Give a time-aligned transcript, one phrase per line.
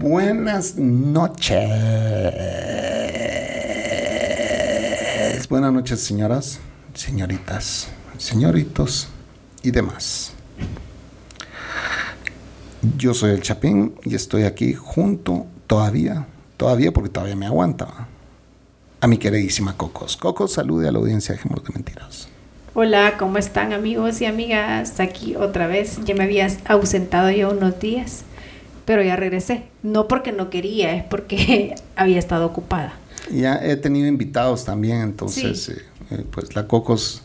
[0.00, 1.58] Buenas noches.
[5.50, 6.60] Buenas noches, señoras,
[6.94, 9.08] señoritas, señoritos
[9.62, 10.32] y demás.
[12.96, 18.08] Yo soy el Chapín y estoy aquí junto todavía, todavía porque todavía me aguanta,
[19.00, 20.16] a mi queridísima Cocos.
[20.16, 22.28] Cocos, salude a la audiencia de Gemor de Mentiras.
[22.74, 25.00] Hola, ¿cómo están amigos y amigas?
[25.00, 25.98] Aquí otra vez.
[26.04, 28.22] Ya me habías ausentado ya unos días,
[28.84, 29.64] pero ya regresé.
[29.82, 32.94] No porque no quería, es porque había estado ocupada.
[33.30, 35.72] Ya he tenido invitados también, entonces, Sí.
[35.72, 37.22] eh, eh, pues la Cocos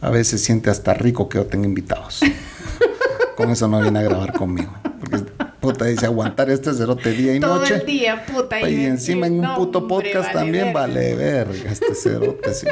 [0.00, 2.20] a veces siente hasta rico que yo tenga invitados.
[3.36, 4.70] Con eso no viene a grabar conmigo.
[5.72, 7.76] Puta, dice aguantar este cerote día y Todo noche.
[7.76, 8.68] el día, puta.
[8.68, 10.80] Y encima en un puto podcast también verga.
[10.80, 12.66] vale verga este cerote, sí.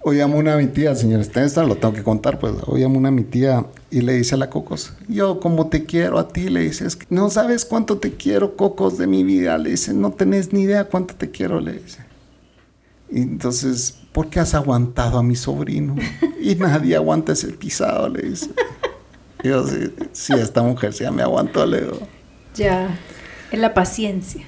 [0.00, 2.54] Hoy llamo una a mi tía, señor Esto lo tengo que contar, pues.
[2.66, 5.84] Hoy llamo una a mi tía y le dice a la Cocos, yo como te
[5.84, 9.24] quiero a ti, le dice, "Es que no sabes cuánto te quiero, Cocos, de mi
[9.24, 9.58] vida.
[9.58, 11.98] Le dice, no tenés ni idea cuánto te quiero, le dice.
[13.10, 15.96] Y entonces, ¿por qué has aguantado a mi sobrino?
[16.40, 18.48] Y nadie aguanta ese pisado, le dice.
[19.42, 21.98] Yo, sí, sí, esta mujer sí ya me aguantó, le digo.
[22.54, 22.98] Ya,
[23.52, 24.44] es la paciencia.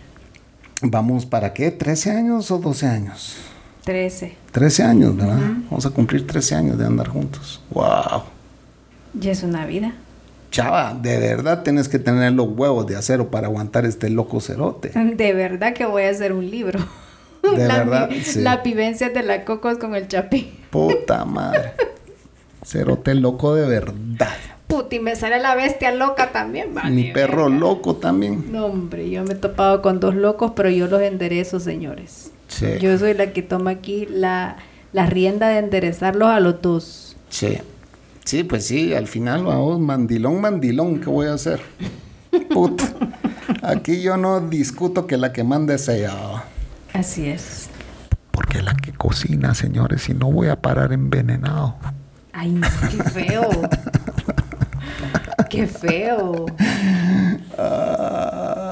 [0.83, 1.77] Vamos, ¿para qué?
[1.77, 3.37] ¿13 años o 12 años?
[3.85, 4.37] 13.
[4.53, 5.39] 13 años, ¿verdad?
[5.71, 7.63] Vamos a cumplir 13 años de andar juntos.
[7.71, 8.23] ¡Wow!
[9.15, 9.93] Ya es una vida.
[10.51, 14.89] Chava, de verdad tienes que tener los huevos de acero para aguantar este loco cerote.
[14.89, 16.81] De verdad que voy a hacer un libro.
[17.43, 18.41] De la, verdad, sí.
[18.41, 20.51] la vivencia de la cocos con el chapín.
[20.71, 21.73] Puta madre.
[22.63, 24.37] Cerote loco de verdad.
[24.71, 27.59] Puti, me sale la bestia loca también, vale, Mi perro verga.
[27.59, 28.51] loco también.
[28.53, 32.31] No, hombre, yo me he topado con dos locos, pero yo los enderezo, señores.
[32.49, 32.67] Sí.
[32.81, 34.57] Yo soy la que toma aquí la,
[34.93, 37.17] la rienda de enderezarlos a los dos.
[37.29, 37.59] Sí.
[38.25, 41.61] Sí, pues sí, al final vamos, mandilón, mandilón, ¿qué voy a hacer?
[42.53, 42.85] Puta.
[43.63, 46.45] Aquí yo no discuto que la que manda es ella.
[46.93, 47.69] Así es.
[48.31, 51.75] Porque la que cocina, señores, y no voy a parar envenenado.
[52.33, 53.49] Ay, no, qué feo.
[55.49, 56.47] qué feo.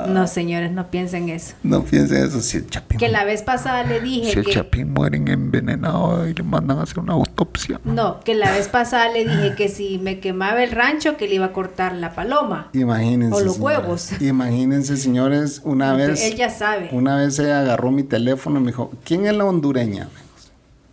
[0.09, 1.55] No, señores, no piensen eso.
[1.63, 2.99] No piensen eso, si el chapín.
[2.99, 4.53] Que la vez pasada le si dije el que...
[4.53, 7.81] chapín mueren envenenado y le mandan a hacer una autopsia.
[7.85, 11.35] No, que la vez pasada le dije que si me quemaba el rancho, que le
[11.37, 12.71] iba a cortar la paloma.
[12.73, 13.35] Imagínense.
[13.35, 13.79] O los señores.
[13.79, 14.23] huevos.
[14.23, 16.23] Imagínense, señores, una vez.
[16.23, 16.89] Él ya sabe.
[16.93, 20.09] Una vez ella agarró mi teléfono y me dijo, ¿quién es la hondureña?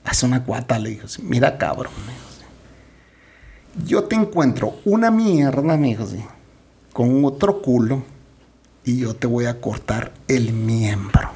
[0.03, 2.24] Hace una cuata, le dijo, mira cabrón, me.
[3.83, 6.23] Yo te encuentro una mierda, sí,
[6.93, 8.03] con otro culo
[8.85, 11.29] y yo te voy a cortar el miembro.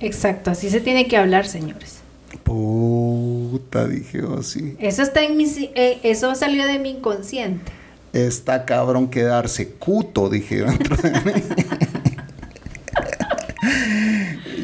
[0.00, 1.98] Exacto, así se tiene que hablar, señores.
[2.42, 4.76] Puta, dije yo, sí.
[4.80, 5.44] Eso está en mi,
[5.74, 7.70] eh, eso salió de mi inconsciente.
[8.12, 11.42] Está cabrón quedarse cuto, dije dentro de mí.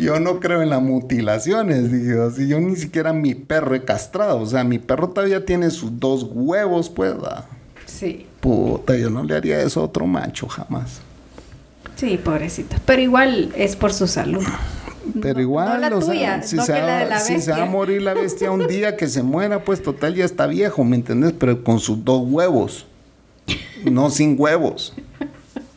[0.01, 2.15] Yo no creo en las mutilaciones, dije.
[2.37, 4.39] Si yo ni siquiera mi perro he castrado.
[4.41, 7.15] O sea, mi perro todavía tiene sus dos huevos, pues.
[7.25, 7.45] ah.
[7.87, 8.27] Sí.
[8.41, 11.01] Puta, yo no le haría eso a otro macho jamás.
[11.97, 12.79] Sí, pobrecita.
[12.87, 14.43] Pero igual es por su salud.
[15.21, 17.51] Pero No- igual, no la o sea, tuya, si, no se va, la si se
[17.51, 20.85] va a morir la bestia un día que se muera, pues total ya está viejo,
[20.85, 21.33] ¿me entendés?
[21.39, 22.87] Pero con sus dos huevos,
[23.85, 24.95] no sin huevos.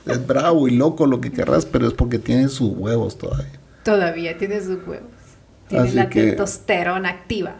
[0.06, 3.60] Es bravo y loco lo que querrás, pero es porque tiene sus huevos todavía.
[3.83, 5.09] Todavía tiene sus huevos.
[5.68, 7.56] Tiene Así la que- testosterona activa.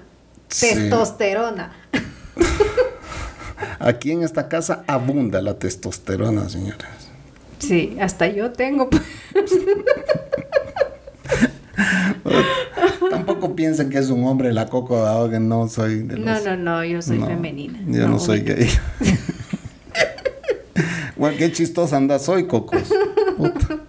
[0.50, 0.68] Sí.
[0.74, 1.74] Testosterona.
[3.80, 6.88] Aquí en esta casa abunda la testosterona, señores.
[7.60, 8.90] Sí, hasta yo tengo.
[8.90, 9.04] pues.
[13.10, 16.46] Tampoco piensen que es un hombre la coco dado que no soy de No, los-
[16.46, 17.80] no, no, yo soy No, femenina.
[17.88, 18.68] Yo no, soy gay.
[21.16, 22.84] bueno, qué chistosa andas hoy, Cocos.
[23.38, 23.80] Puta.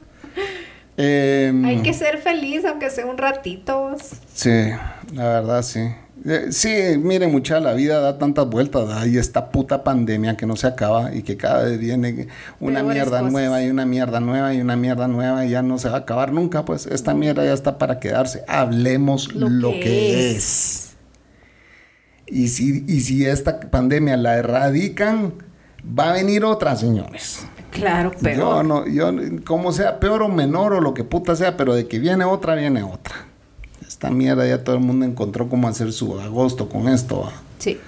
[0.96, 3.90] Em, Hay que ser feliz, aunque sea un ratito.
[3.90, 4.02] vos.
[4.32, 4.70] Sí,
[5.12, 5.80] la verdad sí.
[6.26, 8.88] Eh, sí, mire, mucha, la vida da tantas vueltas.
[8.90, 12.28] Hay esta puta pandemia que no se acaba y que cada vez viene
[12.60, 13.32] una Peores mierda cosas.
[13.32, 16.00] nueva y una mierda nueva y una mierda nueva y ya no se va a
[16.00, 16.64] acabar nunca.
[16.64, 18.42] Pues esta mierda ya está para quedarse.
[18.48, 20.36] Hablemos lo, Lo que, que es.
[20.36, 20.90] es.
[22.26, 25.34] Y si, y si esta pandemia la erradican,
[25.86, 27.44] va a venir otra, señores.
[27.74, 28.38] Claro, pero.
[28.38, 29.12] Yo no, yo,
[29.44, 32.54] como sea, peor o menor o lo que puta sea, pero de que viene otra,
[32.54, 33.26] viene otra.
[33.86, 37.22] Esta mierda ya todo el mundo encontró cómo hacer su agosto con esto.
[37.22, 37.32] ¿va?
[37.58, 37.78] Sí.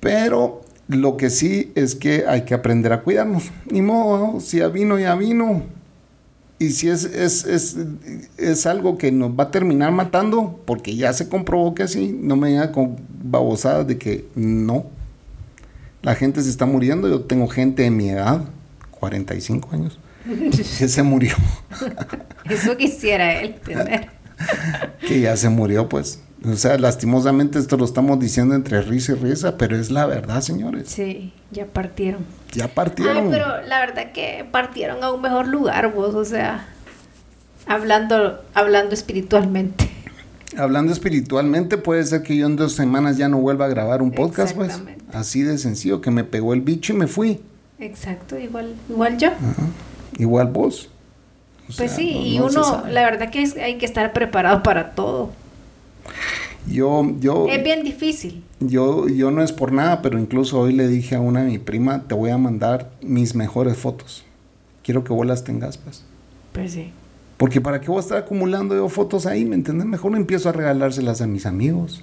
[0.00, 3.50] Pero lo que sí es que hay que aprender a cuidarnos.
[3.70, 4.40] Ni modo, ¿no?
[4.40, 5.64] si ya vino, ya vino.
[6.58, 7.76] Y si es, es, es,
[8.38, 12.36] es algo que nos va a terminar matando, porque ya se comprobó que sí, no
[12.36, 14.86] me diga con babosadas de que no.
[16.00, 17.06] La gente se está muriendo.
[17.08, 18.44] Yo tengo gente de mi edad,
[19.00, 19.98] 45 años,
[20.78, 21.34] que se murió.
[22.44, 24.20] Eso quisiera él tener.
[25.06, 26.20] que ya se murió, pues.
[26.44, 30.40] O sea, lastimosamente esto lo estamos diciendo entre risa y risa, pero es la verdad,
[30.40, 30.88] señores.
[30.88, 32.24] Sí, ya partieron.
[32.52, 33.24] Ya partieron.
[33.24, 36.66] Ay, pero la verdad que partieron a un mejor lugar vos, o sea,
[37.66, 39.90] hablando, hablando espiritualmente.
[40.56, 44.10] Hablando espiritualmente, puede ser que yo en dos semanas ya no vuelva a grabar un
[44.10, 44.80] podcast, pues.
[45.12, 47.40] Así de sencillo, que me pegó el bicho y me fui.
[47.80, 49.28] Exacto, igual, igual yo.
[49.28, 49.66] Ajá.
[50.18, 50.88] Igual vos.
[51.62, 54.12] O Pues sea, sí, no- y no uno, la verdad que es- hay que estar
[54.12, 55.30] preparado para todo.
[56.66, 58.42] Yo, yo, Es bien difícil.
[58.60, 61.58] yo, yo no es por nada, pero incluso hoy le dije a una de mi
[61.58, 64.24] prima, te voy a mandar mis mejores fotos.
[64.82, 66.04] Quiero que vos las tengas, pues.
[66.52, 66.92] Pues sí.
[67.38, 69.86] Porque para qué voy a estar acumulando yo fotos ahí, ¿me entiendes?
[69.86, 72.02] Mejor empiezo a regalárselas a mis amigos.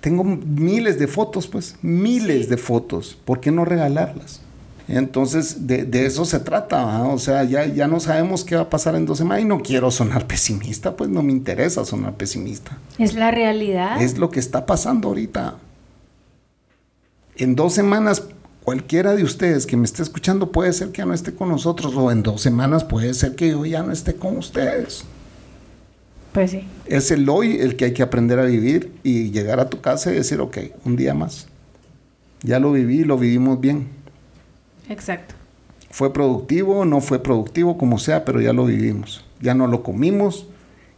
[0.00, 2.50] Tengo miles de fotos, pues, miles Sí.
[2.50, 3.16] de fotos.
[3.24, 4.40] ¿Por qué no regalarlas?
[4.86, 8.70] Entonces, de, de eso se trata, o sea, ya, ya no sabemos qué va a
[8.70, 12.78] pasar en dos semanas y no quiero sonar pesimista, pues no me interesa sonar pesimista.
[12.96, 14.00] Es la realidad.
[14.00, 15.56] Es lo que está pasando ahorita.
[17.36, 18.22] En dos semanas,
[18.64, 21.94] cualquiera de ustedes que me esté escuchando puede ser que ya no esté con nosotros
[21.94, 25.04] o en dos semanas puede ser que yo ya no esté con ustedes.
[26.38, 26.62] Pues sí.
[26.86, 30.12] Es el hoy el que hay que aprender a vivir y llegar a tu casa
[30.12, 31.48] y decir, ok, un día más.
[32.42, 33.88] Ya lo viví, lo vivimos bien.
[34.88, 35.34] Exacto.
[35.90, 39.24] Fue productivo, no fue productivo, como sea, pero ya lo vivimos.
[39.40, 40.46] Ya no lo comimos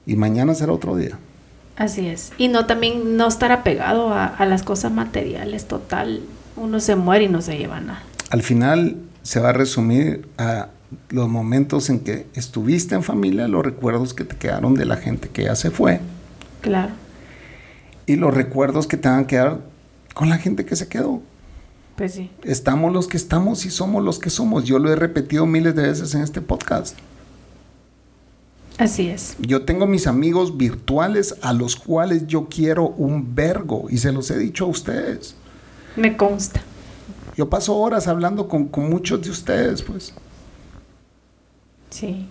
[0.04, 1.18] y mañana será otro día.
[1.74, 2.34] Así es.
[2.36, 6.20] Y no también no estar apegado a, a las cosas materiales, total.
[6.54, 8.02] Uno se muere y no se lleva nada.
[8.28, 10.68] Al final se va a resumir a
[11.10, 15.28] los momentos en que estuviste en familia, los recuerdos que te quedaron de la gente
[15.28, 16.00] que ya se fue
[16.60, 16.92] Claro.
[18.06, 19.60] y los recuerdos que te van a quedar
[20.14, 21.22] con la gente que se quedó.
[21.96, 22.30] Pues sí.
[22.44, 24.64] Estamos los que estamos y somos los que somos.
[24.64, 26.96] Yo lo he repetido miles de veces en este podcast.
[28.78, 29.36] Así es.
[29.38, 34.30] Yo tengo mis amigos virtuales a los cuales yo quiero un vergo y se los
[34.30, 35.34] he dicho a ustedes.
[35.96, 36.62] Me consta.
[37.36, 40.14] Yo paso horas hablando con, con muchos de ustedes, pues.
[41.90, 42.28] Sí.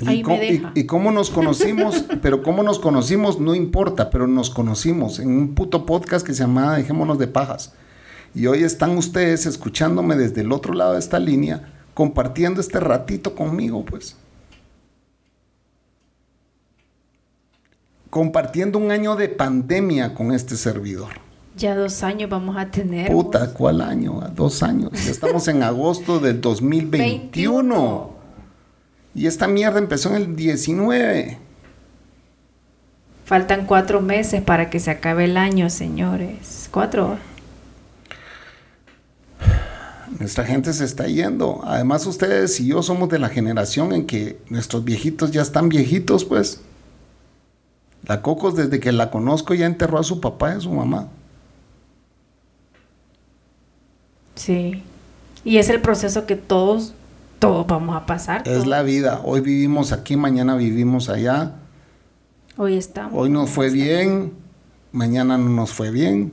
[0.00, 0.72] Y, Ahí me deja.
[0.74, 5.28] y- y cómo nos conocimos, pero cómo nos conocimos no importa, pero nos conocimos en
[5.28, 7.74] un puto podcast que se llamaba Dejémonos de Pajas.
[8.34, 13.36] Y hoy están ustedes escuchándome desde el otro lado de esta línea, compartiendo este ratito
[13.36, 14.16] conmigo, pues.
[18.10, 21.10] Compartiendo un año de pandemia con este servidor.
[21.56, 23.10] Ya dos años vamos a tener.
[23.12, 23.52] Puta.
[23.52, 24.20] ¿cuál año?
[24.34, 24.90] Dos años.
[25.04, 28.10] Ya estamos en agosto del 2021.
[29.14, 31.38] Y esta mierda empezó en el 19.
[33.24, 36.68] Faltan cuatro meses para que se acabe el año, señores.
[36.70, 37.16] Cuatro.
[40.18, 41.60] Nuestra gente se está yendo.
[41.64, 46.24] Además, ustedes y yo somos de la generación en que nuestros viejitos ya están viejitos,
[46.24, 46.60] pues.
[48.06, 51.08] La Cocos, desde que la conozco, ya enterró a su papá y a su mamá.
[54.34, 54.82] Sí.
[55.44, 56.94] Y es el proceso que todos,
[57.48, 58.42] vamos a pasar.
[58.46, 59.20] Es la vida.
[59.24, 61.52] Hoy vivimos aquí, mañana vivimos allá.
[62.56, 63.12] Hoy estamos.
[63.14, 64.32] Hoy nos fue bien,
[64.92, 66.32] mañana no nos fue bien.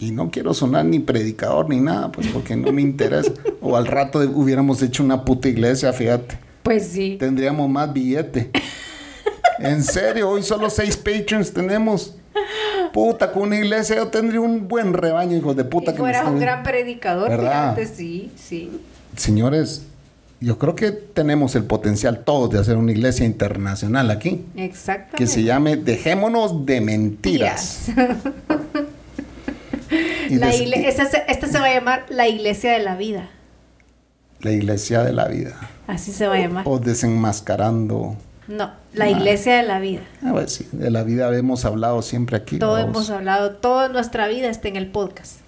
[0.00, 3.32] Y no quiero sonar ni predicador ni nada, pues porque no me interesa.
[3.60, 6.38] o al rato hubiéramos hecho una puta iglesia, fíjate.
[6.62, 7.16] Pues sí.
[7.18, 8.50] Tendríamos más billete.
[9.60, 12.14] En serio, hoy solo seis patrons tenemos.
[12.92, 16.26] Puta, con una iglesia yo tendría un buen rebaño, hijos de puta y que fueras
[16.26, 17.74] un gran predicador, ¿Verdad?
[17.74, 18.80] fíjate, sí, sí.
[19.16, 19.82] Señores,
[20.40, 24.44] yo creo que tenemos el potencial todos de hacer una iglesia internacional aquí.
[24.56, 25.16] Exactamente.
[25.16, 27.88] que se llame Dejémonos de Mentiras.
[30.30, 33.30] La se, esta se va a llamar la iglesia de la vida.
[34.40, 35.58] La iglesia de la vida.
[35.86, 36.64] Así se va a llamar.
[36.66, 38.16] O desenmascarando
[38.48, 40.00] No, la iglesia de la vida.
[40.22, 42.58] Ah, pues sí, de la vida hemos hablado siempre aquí.
[42.58, 42.88] Todo vamos.
[42.88, 45.40] hemos hablado, toda nuestra vida está en el podcast.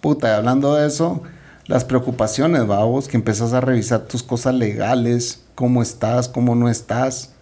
[0.00, 1.22] Puta, hablando de eso,
[1.66, 6.70] las preocupaciones, va vos, que empezás a revisar tus cosas legales, cómo estás, cómo no
[6.70, 7.34] estás,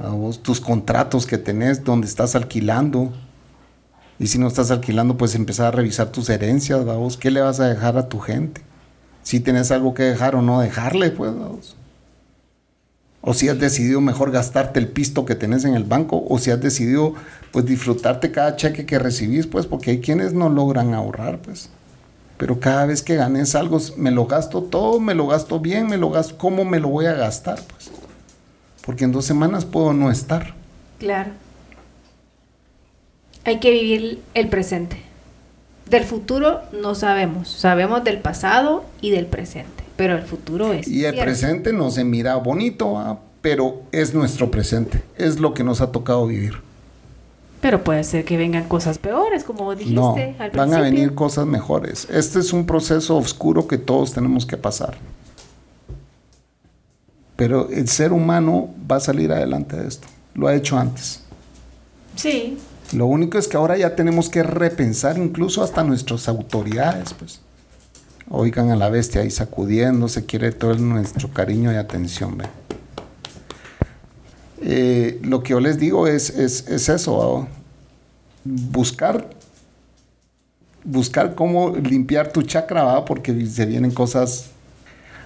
[0.00, 3.12] ¿va vos, tus contratos que tenés, dónde estás alquilando.
[4.18, 7.40] Y si no estás alquilando, pues empezar a revisar tus herencias, ¿va vos, qué le
[7.40, 8.60] vas a dejar a tu gente.
[9.22, 11.76] Si tenés algo que dejar o no dejarle, pues, ¿va vos.
[13.28, 16.52] O si has decidido mejor gastarte el pisto que tenés en el banco, o si
[16.52, 17.14] has decidido,
[17.50, 21.68] pues, disfrutarte cada cheque que recibís, pues, porque hay quienes no logran ahorrar, pues.
[22.36, 25.96] Pero cada vez que ganes algo, me lo gasto todo, me lo gasto bien, me
[25.96, 27.58] lo gasto, ¿cómo me lo voy a gastar?
[27.66, 27.90] Pues?
[28.82, 30.54] Porque en dos semanas puedo no estar.
[31.00, 31.32] Claro.
[33.44, 34.98] Hay que vivir el presente.
[35.90, 37.48] Del futuro no sabemos.
[37.48, 39.85] Sabemos del pasado y del presente.
[39.96, 40.86] Pero el futuro es.
[40.86, 41.22] Y el cierto.
[41.24, 43.18] presente no se mira bonito, ¿va?
[43.40, 45.02] pero es nuestro presente.
[45.16, 46.54] Es lo que nos ha tocado vivir.
[47.60, 50.80] Pero puede ser que vengan cosas peores, como dijiste No, al van a principio.
[50.82, 52.06] venir cosas mejores.
[52.10, 54.98] Este es un proceso oscuro que todos tenemos que pasar.
[57.36, 60.06] Pero el ser humano va a salir adelante de esto.
[60.34, 61.22] Lo ha hecho antes.
[62.14, 62.58] Sí.
[62.92, 67.40] Lo único es que ahora ya tenemos que repensar incluso hasta nuestras autoridades, pues.
[68.30, 72.46] Oigan a la bestia ahí sacudiéndose, quiere todo nuestro cariño y atención, ¿ve?
[74.60, 77.46] Eh, lo que yo les digo es, es, es eso,
[78.44, 79.30] buscar
[80.82, 83.04] buscar cómo limpiar tu chakra, ¿va?
[83.04, 84.50] porque se vienen cosas.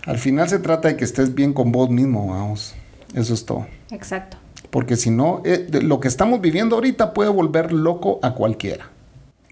[0.06, 2.74] Al final se trata de que estés bien con vos mismo, vamos.
[3.14, 3.66] Eso es todo.
[3.90, 4.38] Exacto.
[4.70, 8.88] Porque si no, eh, lo que estamos viviendo ahorita puede volver loco a cualquiera.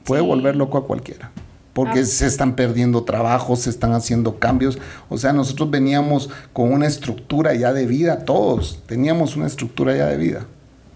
[0.04, 0.26] Puede Sí.
[0.26, 1.30] volver loco a cualquiera.
[1.78, 2.04] Porque Ah.
[2.04, 4.80] se están perdiendo trabajos, se están haciendo cambios.
[5.08, 10.06] O sea, nosotros veníamos con una estructura ya de vida, todos teníamos una estructura ya
[10.06, 10.46] de vida.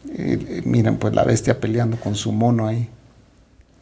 [0.08, 2.88] Eh, eh, miren, pues la bestia peleando con su mono ahí.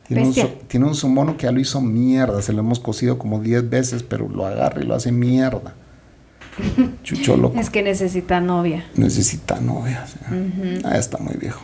[0.09, 0.35] Tiene un,
[0.69, 3.71] tiene un su mono que ya lo hizo mierda, se lo hemos cosido como 10
[3.71, 5.73] veces, pero lo agarra y lo hace mierda.
[7.03, 7.59] Chucho loco.
[7.59, 8.85] Es que necesita novia.
[8.95, 10.05] Necesita novia.
[10.05, 10.91] o sea.
[10.93, 11.63] Ah, está muy viejo.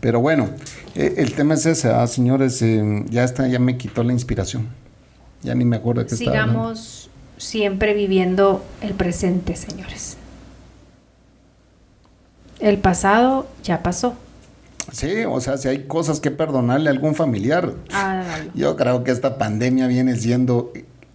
[0.00, 0.50] Pero bueno,
[0.94, 2.60] eh, el tema es ese, ah, señores.
[2.62, 4.68] eh, ya está, ya me quitó la inspiración.
[5.42, 6.36] Ya ni me acuerdo de qué estaba.
[6.36, 10.16] Sigamos siempre viviendo el presente, señores.
[12.60, 14.14] El pasado ya pasó.
[14.92, 18.50] Sí, o sea, si hay cosas que perdonarle a algún familiar, Hágalo.
[18.54, 20.72] yo creo que esta pandemia viene siendo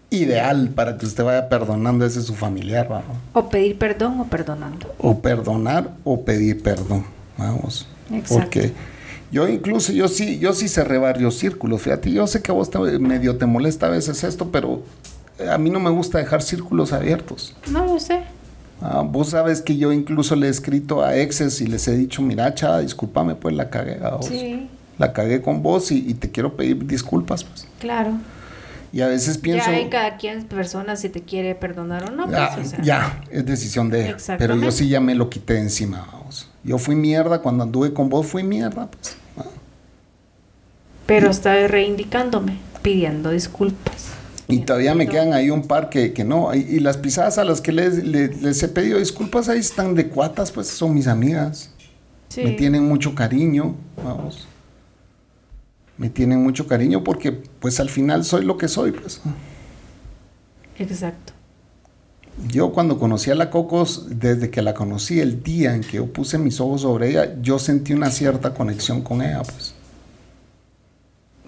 [0.10, 3.04] ideal para que usted vaya perdonando a ese su familiar, ¿va?
[3.34, 4.94] O pedir perdón o perdonando.
[4.98, 7.06] o perdonar o pedir perdón.
[7.38, 7.88] Vamos.
[8.12, 8.36] Exacto.
[8.44, 8.74] Porque
[9.32, 11.82] yo incluso, yo sí, yo sí cerré varios círculos.
[11.82, 14.84] Fíjate, yo sé que a vos te- medio te molesta a veces esto, pero
[15.50, 17.56] a mí no me gusta dejar círculos abiertos.
[17.72, 18.22] No lo sé.
[18.82, 22.22] Ah, vos sabes que yo incluso le he escrito a exes y les he dicho,
[22.22, 24.26] mira, chava, discúlpame, pues la cagué a vos.
[24.28, 27.68] Sí, La cagué con vos y, y te quiero pedir disculpas, pues.
[27.80, 28.14] claro.
[28.92, 29.70] Y a veces pienso...
[29.70, 32.26] Ya hay cada quien persona si te quiere perdonar o no.
[32.26, 32.82] pues, Ya, o sea.
[32.82, 34.18] ya, es decisión de ella.
[34.40, 36.08] Pero yo sí ya me lo quité encima.
[36.64, 39.16] Yo fui mierda, cuando anduve con vos fui mierda, pues.
[41.06, 44.10] Pero está reindicándome, pidiendo disculpas.
[44.48, 46.54] Y todavía me quedan ahí un par que, que no.
[46.54, 49.96] Y, y las pisadas a las que les, les, les he pedido disculpas ahí están
[49.96, 51.72] de cuatas, pues son mis amigas.
[52.30, 52.44] Sí.
[52.44, 54.48] Me tienen mucho cariño, vamos.
[55.98, 59.22] Me tienen mucho cariño porque pues al final soy lo que soy, pues.
[60.78, 61.34] Exacto.
[62.48, 66.08] Yo cuando conocí a la Cocos, desde que la conocí, el día en que yo
[66.08, 69.74] puse mis ojos sobre ella, yo sentí una cierta conexión con ella, pues.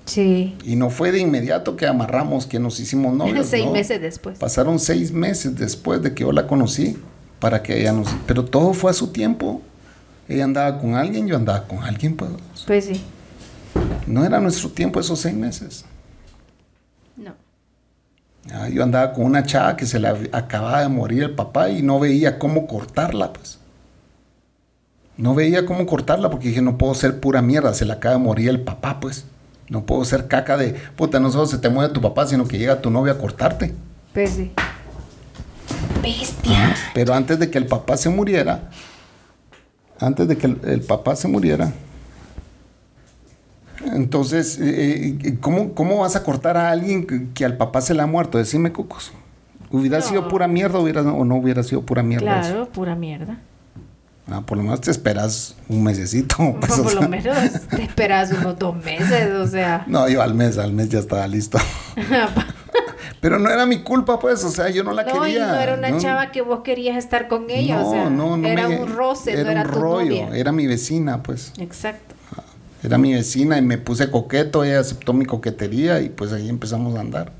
[0.05, 0.57] Sí.
[0.65, 3.45] Y no fue de inmediato que amarramos, que nos hicimos novios.
[3.49, 3.71] Seis no.
[3.71, 4.37] meses después.
[4.37, 6.97] Pasaron seis meses después de que yo la conocí
[7.39, 8.09] para que ella nos...
[8.27, 9.61] Pero todo fue a su tiempo.
[10.27, 12.31] Ella andaba con alguien, yo andaba con alguien, pues.
[12.67, 13.01] Pues sí.
[14.07, 15.85] No era nuestro tiempo esos seis meses.
[17.15, 17.33] No.
[18.49, 21.83] Ah, yo andaba con una chava que se le acababa de morir el papá y
[21.83, 23.59] no veía cómo cortarla, pues.
[25.17, 28.21] No veía cómo cortarla porque dije, no puedo ser pura mierda, se le acaba de
[28.21, 29.25] morir el papá, pues.
[29.69, 32.57] No puedo ser caca de, puta, no solo se te muere tu papá, sino que
[32.57, 33.73] llega tu novia a cortarte.
[34.13, 34.51] Pues sí.
[36.01, 36.75] Bestia.
[36.93, 38.69] Pero antes de que el papá se muriera,
[39.99, 41.71] antes de que el, el papá se muriera,
[43.93, 47.93] entonces, eh, eh, ¿cómo, ¿cómo vas a cortar a alguien que, que al papá se
[47.93, 48.37] le ha muerto?
[48.37, 49.11] Decime, Cocos.
[49.71, 50.03] ¿Hubiera No.
[50.05, 52.41] sido pura mierda hubiera, o no hubiera sido pura mierda?
[52.41, 52.49] eso?
[52.49, 53.37] Claro, pura mierda.
[54.29, 56.35] Ah, por lo menos te esperas un mesecito.
[56.59, 57.01] pues, Por sea.
[57.01, 57.35] lo menos
[57.69, 59.83] te esperas unos dos meses, o sea.
[59.87, 61.57] No, yo al mes, al mes ya estaba listo.
[63.19, 65.37] Pero no era mi culpa, pues, o sea, yo no la no, quería.
[65.37, 65.99] y no era una ¿no?
[65.99, 68.91] chava que vos querías estar con ella, no, o sea, no, no era me- un
[68.95, 70.37] roce, no era un tu rollo, novia.
[70.37, 71.53] era mi vecina, pues.
[71.59, 72.15] Exacto.
[72.83, 76.95] Era mi vecina y me puse coqueto, ella aceptó mi coquetería y pues ahí empezamos
[76.95, 77.31] a andar.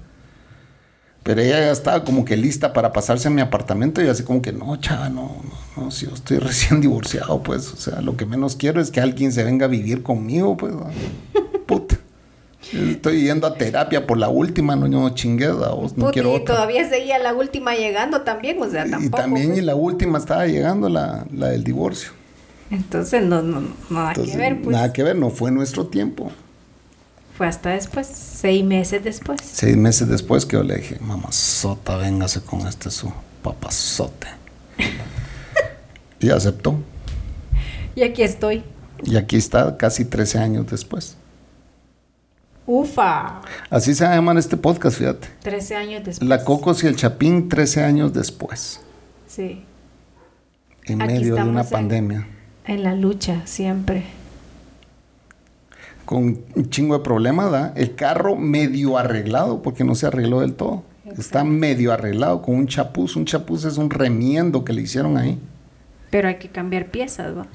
[1.23, 4.41] Pero ella ya estaba como que lista para pasarse a mi apartamento y así como
[4.41, 5.41] que no, chava, no,
[5.77, 8.89] no, no, si yo estoy recién divorciado, pues, o sea, lo que menos quiero es
[8.89, 10.73] que alguien se venga a vivir conmigo, pues,
[11.67, 11.97] puta.
[12.73, 16.31] Estoy yendo a terapia por la última, no, no chingues, a vos, no Puti, quiero
[16.31, 16.55] y otra.
[16.55, 19.05] todavía seguía la última llegando también, o sea, tampoco.
[19.05, 19.59] y también pues.
[19.59, 22.11] y la última estaba llegando, la, la del divorcio.
[22.71, 24.75] Entonces, no, no, nada Entonces, que ver, pues.
[24.75, 26.31] nada que ver, no fue nuestro tiempo.
[27.37, 29.39] Fue hasta después, seis meses después.
[29.43, 33.11] Seis meses después que yo le dije, mamazota, véngase con este su
[33.43, 34.27] papazote.
[36.19, 36.77] y aceptó.
[37.95, 38.63] Y aquí estoy.
[39.03, 41.17] Y aquí está casi 13 años después.
[42.65, 43.41] Ufa.
[43.69, 45.27] Así se llama este podcast, fíjate.
[45.41, 46.29] 13 años después.
[46.29, 48.79] La Cocos y el Chapín 13 años después.
[49.27, 49.65] Sí.
[50.85, 52.27] En Aquí medio de una en- pandemia.
[52.65, 54.03] En la lucha, siempre.
[56.05, 57.73] Con un chingo de problemas, ¿da?
[57.75, 60.83] El carro medio arreglado, porque no se arregló del todo.
[61.17, 63.15] Está medio arreglado con un chapuz.
[63.15, 65.39] Un chapuz es un remiendo que le hicieron ahí.
[66.09, 67.47] Pero hay que cambiar piezas, ¿va?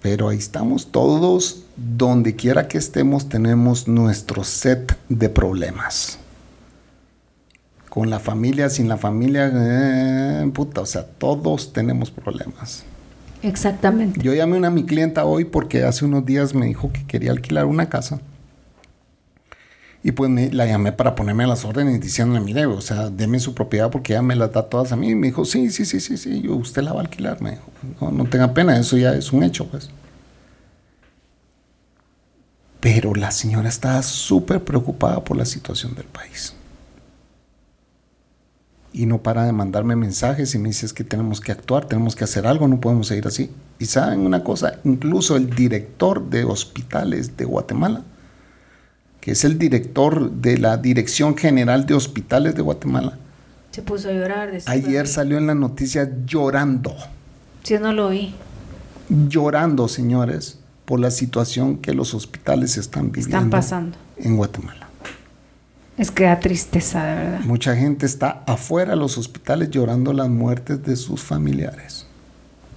[0.00, 6.18] Pero ahí estamos todos, donde quiera que estemos, tenemos nuestro set de problemas.
[7.90, 12.84] Con la familia, sin la familia, eh, puta, o sea, todos tenemos problemas.
[13.42, 14.20] Exactamente.
[14.22, 17.64] Yo llamé a mi clienta hoy porque hace unos días me dijo que quería alquilar
[17.66, 18.20] una casa.
[20.02, 23.38] Y pues me- la llamé para ponerme a las órdenes diciéndole, mire, o sea, deme
[23.38, 25.10] su propiedad porque ella me las da todas a mí.
[25.10, 27.40] Y me dijo, sí, sí, sí, sí, sí, yo, usted la va a alquilar.
[27.42, 27.64] Me dijo,
[28.00, 29.90] no, no tenga pena, eso ya es un hecho, pues.
[32.80, 36.54] Pero la señora estaba súper preocupada por la situación del país.
[38.92, 42.16] Y no para de mandarme mensajes y me dice es que tenemos que actuar, tenemos
[42.16, 43.50] que hacer algo, no podemos seguir así.
[43.78, 48.02] Y saben una cosa, incluso el director de hospitales de Guatemala,
[49.20, 53.16] que es el director de la Dirección General de Hospitales de Guatemala,
[53.70, 54.50] Se puso a llorar.
[54.66, 56.92] ayer salió en las noticias llorando,
[57.64, 58.34] Yo no lo vi.
[59.08, 63.96] llorando, señores, por la situación que los hospitales están viviendo Están pasando.
[64.16, 64.88] en Guatemala.
[66.00, 67.40] Es que da tristeza, de verdad.
[67.40, 72.06] Mucha gente está afuera de los hospitales llorando las muertes de sus familiares.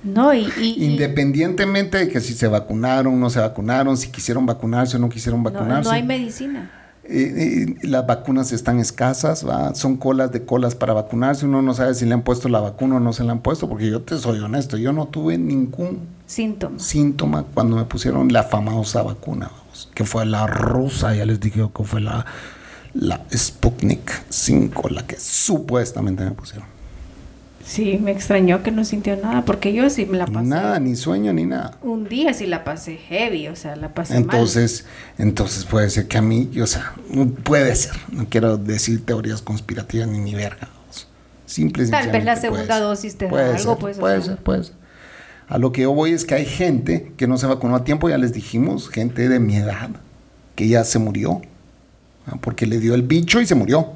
[0.03, 4.99] No, y, Independientemente de que si se vacunaron, no se vacunaron, si quisieron vacunarse o
[4.99, 5.89] no quisieron no, vacunarse.
[5.89, 6.69] no hay medicina.
[7.05, 9.73] Eh, eh, las vacunas están escasas, ¿va?
[9.73, 11.45] son colas de colas para vacunarse.
[11.45, 13.69] Uno no sabe si le han puesto la vacuna o no se la han puesto,
[13.69, 16.83] porque yo te soy honesto, yo no tuve ningún Síntomas.
[16.83, 21.65] síntoma cuando me pusieron la famosa vacuna, vamos, que fue la rusa, ya les dije
[21.73, 22.25] que fue la,
[22.93, 26.73] la Sputnik 5, la que supuestamente me pusieron.
[27.65, 30.47] Sí, me extrañó que no sintió nada, porque yo sí me la pasé.
[30.47, 31.77] Nada, ni sueño ni nada.
[31.81, 34.85] Un día sí la pasé heavy, o sea, la pasé Entonces,
[35.17, 36.93] entonces puede ser que a mí, o sea,
[37.43, 37.93] puede ser.
[38.11, 40.69] No quiero decir teorías conspirativas ni ni verga.
[40.75, 41.07] vamos.
[41.45, 44.75] Simple Tal vez la segunda dosis te da algo, pues, o Puede ser, puede ser.
[45.47, 48.09] A lo que yo voy es que hay gente que no se vacunó a tiempo,
[48.09, 49.89] ya les dijimos, gente de mi edad,
[50.55, 51.41] que ya se murió.
[52.27, 52.35] ¿Ah?
[52.41, 53.93] Porque le dio el bicho y se murió.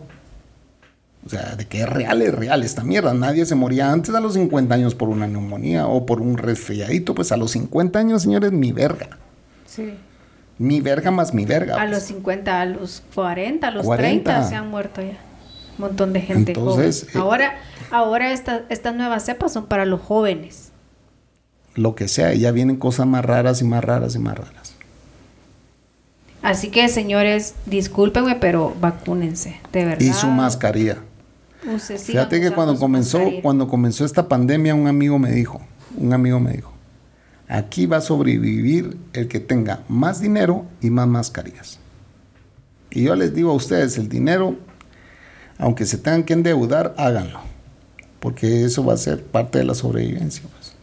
[1.26, 3.13] O sea, de que es real, es real esta mierda.
[3.13, 7.13] Nadie se moría antes a los 50 años por una neumonía o por un resfriadito.
[7.16, 9.10] Pues a los 50 años, señores, mi verga.
[9.66, 9.94] Sí.
[10.58, 11.76] Mi verga más mi verga.
[11.76, 11.90] A pues.
[11.92, 14.24] los 50, a los 40, a los 40.
[14.32, 15.18] 30 se han muerto ya.
[15.78, 17.16] Un montón de gente Entonces, joven.
[17.16, 17.56] eh, ahora,
[17.92, 20.72] ahora esta- estas nuevas cepas son para los jóvenes.
[21.76, 24.66] Lo que sea, ya vienen cosas más raras y más raras y más raras.
[26.48, 30.00] Así que, señores, discúlpenme, pero vacúnense, de verdad.
[30.00, 30.98] Y su mascarilla.
[31.66, 33.42] Use- sigan Fíjate que cuando comenzó, mascarilla.
[33.42, 35.62] cuando comenzó esta pandemia, un amigo me dijo,
[35.98, 36.72] un amigo me dijo,
[37.50, 41.80] aquí va a sobrevivir el que tenga más dinero y más mascarillas.
[42.92, 44.56] Y yo les digo a ustedes, el dinero,
[45.58, 47.42] aunque se tengan que endeudar, háganlo.
[48.20, 50.44] Porque eso va a ser parte de la sobrevivencia.
[50.58, 50.74] pues.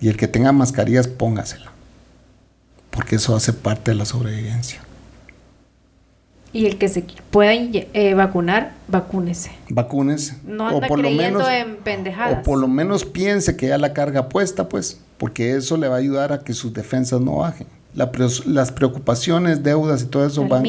[0.00, 1.71] Y el que tenga mascarillas, póngasela.
[2.92, 4.80] Porque eso hace parte de la sobrevivencia.
[6.52, 9.52] Y el que se pueda eh, vacunar, vacúnese.
[9.70, 12.40] vacunes No anda creyendo en pendejadas.
[12.40, 15.94] o por lo menos piense que ya la carga puesta pues porque eso le va
[15.94, 17.66] a ayudar a que sus defensas no bajen.
[17.94, 18.10] La
[18.46, 20.64] las preocupaciones deudas y todo eso van-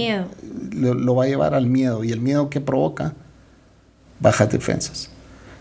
[0.71, 2.03] lo va a llevar al miedo.
[2.05, 3.13] Y el miedo que provoca
[4.21, 5.09] bajas defensas.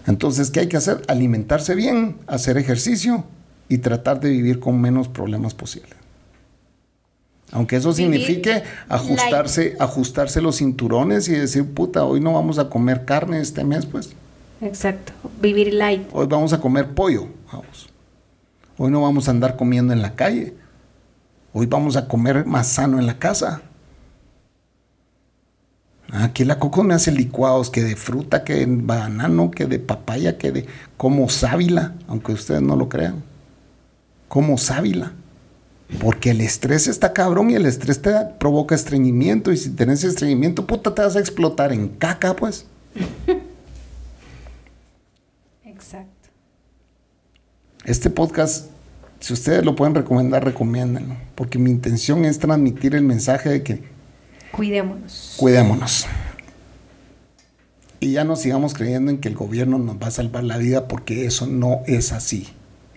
[0.07, 3.25] Entonces qué hay que hacer alimentarse bien hacer ejercicio
[3.69, 5.95] y tratar de vivir con menos problemas posibles
[7.53, 13.05] Aunque eso signifique ajustarse, ajustarse los cinturones y decir, puta, hoy no vamos a comer
[13.05, 14.11] carne este mes, pues.
[14.63, 15.13] Exacto.
[15.41, 16.09] Vivir light.
[16.13, 17.91] Hoy vamos a comer pollo, vamos.
[18.79, 20.55] Hoy no vamos a andar comiendo en la calle.
[21.53, 23.61] Hoy vamos a comer más sano en la casa.
[26.11, 30.39] Aquí la Coco me hace licuados que de fruta, que de banano, que de papaya,
[30.39, 33.23] que de como sábila, aunque ustedes no lo crean.
[34.29, 35.13] Como sábila.
[36.01, 40.03] Porque el estrés está cabrón y el estrés te da- provoca estreñimiento y si tenés
[40.05, 42.67] estreñimiento, puta, te vas a explotar en caca, pues.
[45.65, 46.29] Exacto.
[47.85, 48.67] Este podcast,
[49.21, 51.17] si ustedes lo pueden recomendar, recomiéndenlo.
[51.35, 53.83] Porque mi intención es transmitir el mensaje de que
[54.53, 55.35] Cuidémonos.
[55.39, 56.07] cuidémonos.
[58.01, 60.89] Y ya no sigamos creyendo en que el gobierno nos va a salvar la vida
[60.89, 62.49] porque eso no es así.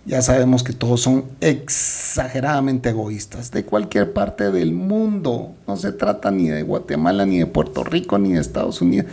[0.06, 5.56] Ya sabemos que todos son exageradamente egoístas de cualquier parte del mundo.
[5.68, 9.12] No se trata ni de Guatemala, ni de Puerto Rico, ni de Estados Unidos.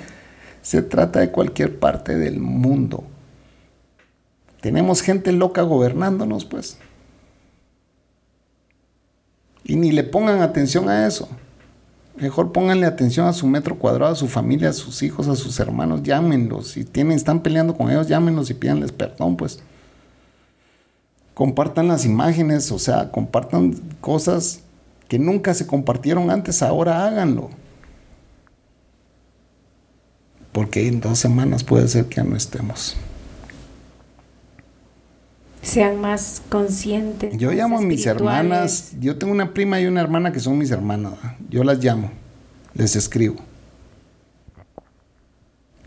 [0.61, 3.05] Se trata de cualquier parte del mundo.
[4.61, 6.77] Tenemos gente loca gobernándonos, pues.
[9.65, 11.27] Y ni le pongan atención a eso.
[12.17, 15.59] Mejor pónganle atención a su metro cuadrado, a su familia, a sus hijos, a sus
[15.59, 16.69] hermanos, llámenlos.
[16.69, 19.61] Si tienen, están peleando con ellos, llámenlos y pídanles perdón, pues.
[21.43, 24.61] Compartan las imágenes, o sea, compartan cosas
[25.09, 27.51] que nunca se compartieron antes, ahora háganlo.
[30.53, 32.97] Porque en dos semanas puede ser que ya no estemos.
[35.63, 37.37] Sean más conscientes.
[37.37, 40.71] Yo llamo a mis hermanas, yo tengo una prima y una hermana que son mis
[40.71, 41.15] hermanas,
[41.51, 42.09] yo las llamo,
[42.75, 43.39] les escribo.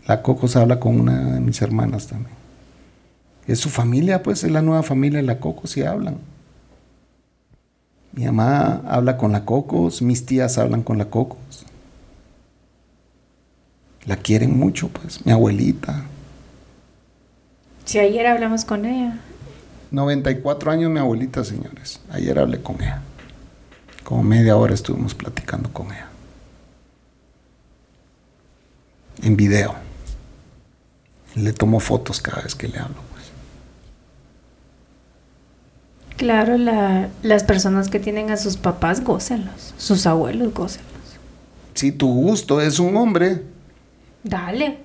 [0.06, 2.45] La Coco se habla con una de mis hermanas también.
[3.46, 6.18] Es su familia, pues, es la nueva familia de la Coco, si hablan.
[8.12, 11.66] Mi mamá habla con la Cocos, mis tías hablan con la Cocos.
[14.04, 16.04] La quieren mucho, pues, mi abuelita.
[17.84, 19.18] Si ayer hablamos con ella.
[19.90, 22.00] 94 años mi abuelita, señores.
[22.10, 23.02] Ayer hablé con ella.
[24.02, 26.08] Como media hora estuvimos platicando con ella.
[29.22, 29.74] En video.
[31.34, 32.96] Le tomo fotos cada vez que le hablo.
[33.12, 33.24] Pues.
[36.16, 39.74] Claro, la- las personas que tienen a sus papás, gócenlos.
[39.76, 40.86] Sus abuelos, gócenlos.
[41.74, 43.42] Si tu gusto es un hombre,
[44.24, 44.78] Dale.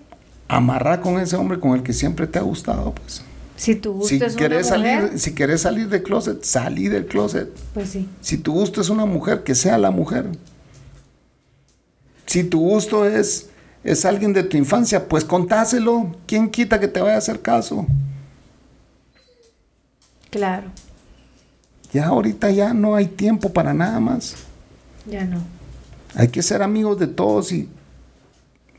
[0.49, 2.93] amarra con ese hombre con el que siempre te ha gustado.
[2.93, 3.21] Pues.
[3.55, 6.89] Si tu gusto Si es querés, una mujer, salir, si querés salir del closet, salí
[6.89, 7.49] del closet.
[7.73, 8.09] pues sí.
[8.19, 10.25] Si tu gusto es una mujer, que sea la mujer.
[12.25, 13.49] Si tu gusto es,
[13.83, 16.13] es alguien de tu infancia, pues contáselo.
[16.27, 17.85] ¿Quién quita que te vaya a hacer caso?
[20.29, 20.67] Claro.
[21.93, 24.35] Ya ahorita ya no hay tiempo para nada más.
[25.05, 25.39] Ya no.
[26.15, 27.67] Hay que ser amigos de todos y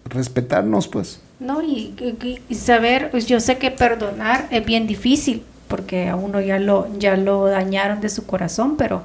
[0.04, 1.20] respetarnos, pues.
[1.40, 6.16] No, y, y- y saber, pues yo sé que perdonar es bien difícil, porque a
[6.16, 9.02] uno ya lo, ya lo dañaron de su corazón, pero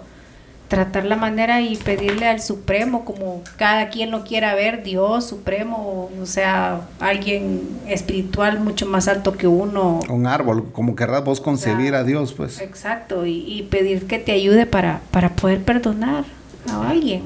[0.67, 6.09] tratar la manera y pedirle al Supremo, como cada quien lo quiera ver, Dios Supremo,
[6.21, 10.01] o sea, alguien espiritual mucho más alto que uno.
[10.09, 12.59] Un árbol, como querrás vos concebir a Dios, pues.
[12.59, 16.25] Exacto, y, y pedir que te ayude para, para poder perdonar
[16.69, 17.23] a alguien.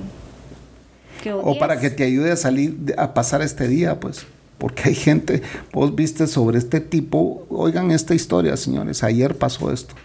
[1.23, 4.25] que O para que te ayude a salir, a pasar este día, pues.
[4.58, 5.41] Porque hay gente,
[5.73, 9.95] vos viste sobre este tipo, oigan esta historia, señores, ayer pasó esto.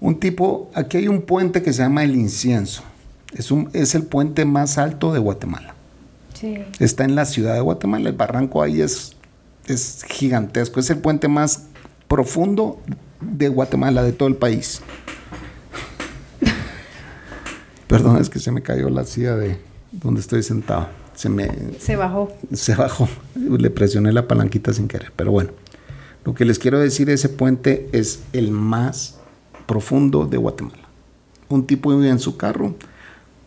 [0.00, 2.82] Un tipo, aquí hay un puente que se llama El Incienso.
[3.32, 5.74] Es, un, es el puente más alto de Guatemala.
[6.34, 6.58] Sí.
[6.78, 8.08] Está en la ciudad de Guatemala.
[8.08, 9.16] El barranco ahí es,
[9.66, 10.80] es gigantesco.
[10.80, 11.64] Es el puente más
[12.08, 12.80] profundo
[13.20, 14.82] de Guatemala, de todo el país.
[17.88, 19.58] Perdón, es que se me cayó la silla de
[19.92, 20.88] donde estoy sentado.
[21.14, 22.30] Se me, Se bajó.
[22.52, 23.08] se bajó.
[23.34, 25.12] Le presioné la palanquita sin querer.
[25.16, 25.50] Pero bueno,
[26.24, 29.15] lo que les quiero decir, ese puente es el más
[29.66, 30.82] profundo de Guatemala.
[31.48, 32.74] Un tipo iba en su carro,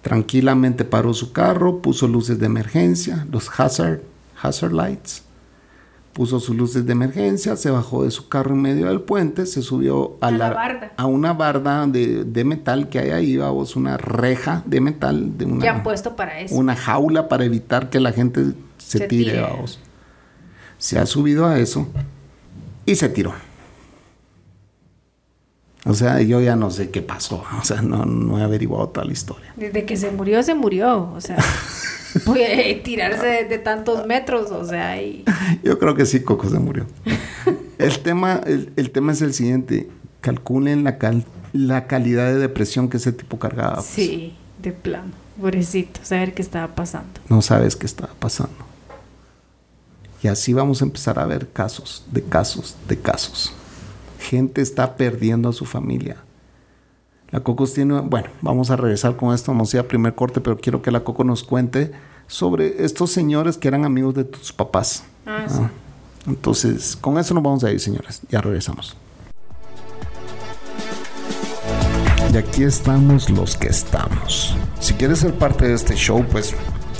[0.02, 4.02] tranquilamente paró su carro, puso luces de emergencia, los hazard,
[4.42, 5.24] hazard lights,
[6.14, 9.62] puso sus luces de emergencia, se bajó de su carro en medio del puente, se
[9.62, 10.94] subió a, A la barda.
[10.98, 15.46] a una barda de, de metal que hay ahí, vamos, una reja de metal, de
[15.46, 16.56] una, Ya han puesto para eso.
[16.56, 19.42] una jaula para evitar que la gente se, Se tire, tire.
[19.42, 19.80] vamos.
[20.78, 21.88] Se ha subido a eso
[22.86, 23.34] y se tiró.
[25.90, 27.44] O sea, yo ya no sé qué pasó.
[27.60, 29.54] O sea, no, no he averiguado toda la historia.
[29.56, 31.12] Desde que se murió, se murió.
[31.14, 31.38] O sea,
[32.26, 34.52] puede tirarse de, de tantos metros.
[34.52, 35.24] O sea, y
[35.64, 36.86] Yo creo que sí, Coco se murió.
[37.80, 39.90] El tema, el, el tema es el siguiente.
[40.20, 41.24] Calculen la, cal-
[41.54, 43.76] la calidad de depresión que ese tipo cargaba.
[43.76, 43.86] pues.
[43.86, 44.36] sí.
[44.62, 47.22] De plano, pobrecito, saber qué estaba pasando.
[47.30, 48.54] No sabes qué estaba pasando.
[50.22, 53.54] Y así vamos a empezar a ver casos, de casos, de casos.
[54.20, 56.18] Gente está perdiendo a su familia.
[57.32, 60.42] La Cocos tiene, bueno, vamos a regresar con esto, vamos a ir a primer corte,
[60.42, 61.92] pero quiero que la Coco nos cuente
[62.28, 65.04] sobre estos señores que eran amigos de tus papás.
[65.26, 65.62] Ah, sí.
[66.28, 68.22] Entonces, con eso nos vamos a ir, señores.
[68.30, 68.96] Ya regresamos.
[72.32, 74.56] Y aquí estamos los que estamos.
[74.80, 76.54] Si quieres ser parte de este show, pues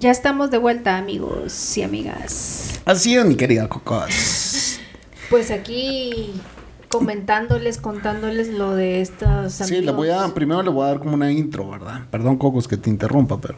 [0.00, 2.80] Ya estamos de vuelta, amigos y amigas.
[2.84, 4.78] Así es, mi querida Cocos.
[5.28, 6.32] Pues aquí
[6.88, 9.52] comentándoles, contándoles lo de amigos.
[9.54, 12.02] Sí, le voy a, primero le voy a dar como una intro, ¿verdad?
[12.12, 13.56] Perdón, Cocos, que te interrumpa, pero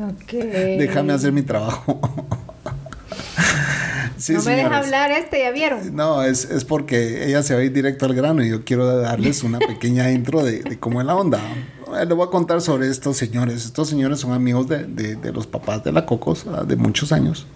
[0.00, 0.32] Ok.
[0.32, 2.00] déjame hacer mi trabajo.
[4.20, 5.94] Sí, no me deja hablar este, ¿ya vieron?
[5.96, 8.86] No, es, es porque ella se va a ir directo al grano y yo quiero
[9.00, 11.38] darles una pequeña intro de, de cómo es la onda.
[12.00, 13.64] Eh, Le voy a contar sobre estos señores.
[13.64, 17.12] Estos señores son amigos de, de- de los papás de la Cocos ah, de muchos
[17.12, 17.46] años.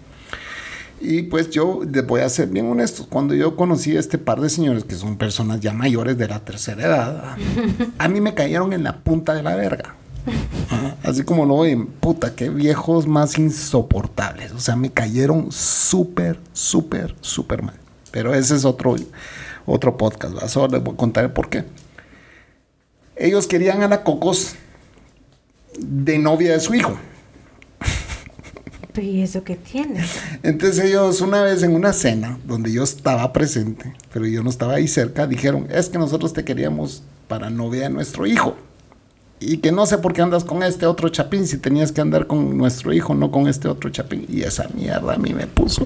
[0.99, 3.05] Y pues yo les voy a ser bien honesto.
[3.09, 6.39] Cuando yo conocí a este par de señores, que son personas ya mayores de la
[6.39, 7.35] tercera edad,
[7.99, 9.95] a mí me cayeron en la punta de la verga.
[10.69, 14.51] Ajá, Así como lo ven, puta, qué viejos más insoportables.
[14.51, 17.75] O sea, me cayeron súper, súper, súper mal.
[18.11, 18.95] Pero ese es otro,
[19.65, 20.33] otro podcast.
[20.33, 20.49] ¿verdad?
[20.49, 21.65] Solo les voy a contar el por qué.
[23.15, 24.55] Ellos querían a la Cocos
[25.77, 26.97] de novia de su hijo.
[29.01, 30.03] ¿y eso qué tiene?
[30.43, 34.75] Entonces ellos una vez en una cena donde yo estaba presente, pero yo no estaba
[34.75, 38.55] ahí cerca, dijeron, es que nosotros te queríamos para novia de nuestro hijo.
[39.47, 42.25] Y que no sé por qué andas con este otro chapín si tenías que andar
[42.27, 44.25] con nuestro hijo, no con este otro chapín.
[44.27, 45.83] Y esa mierda a mí me puso.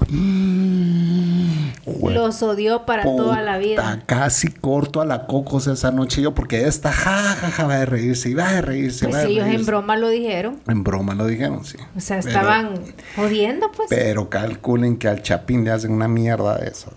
[1.84, 4.02] Jue- Los odió para toda la vida.
[4.06, 7.84] Casi corto a la cocos esa noche yo porque esta ja, ja, ja, va a
[7.84, 9.06] reírse y va a reírse.
[9.06, 10.58] Pues va a ellos en broma lo dijeron.
[10.68, 11.76] En broma lo dijeron, sí.
[11.96, 12.70] O sea, Pero- estaban
[13.16, 13.88] jodiendo, pues.
[13.90, 16.92] pero calculen que al Chapín le hacen una mierda de eso.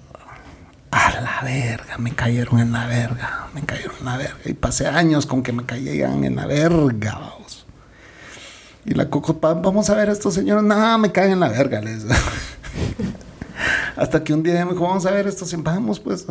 [0.95, 4.38] A la verga, me cayeron en la verga, me cayeron en la verga.
[4.45, 7.65] Y pasé años con que me caían en la verga, vamos.
[8.86, 11.47] Y la Coco, "Pa, vamos a ver a estos señores, no, me caen en la
[11.49, 11.82] verga.
[11.82, 12.03] Les.
[13.95, 16.25] Hasta que un día me dijo, vamos a ver estos, vamos, pues.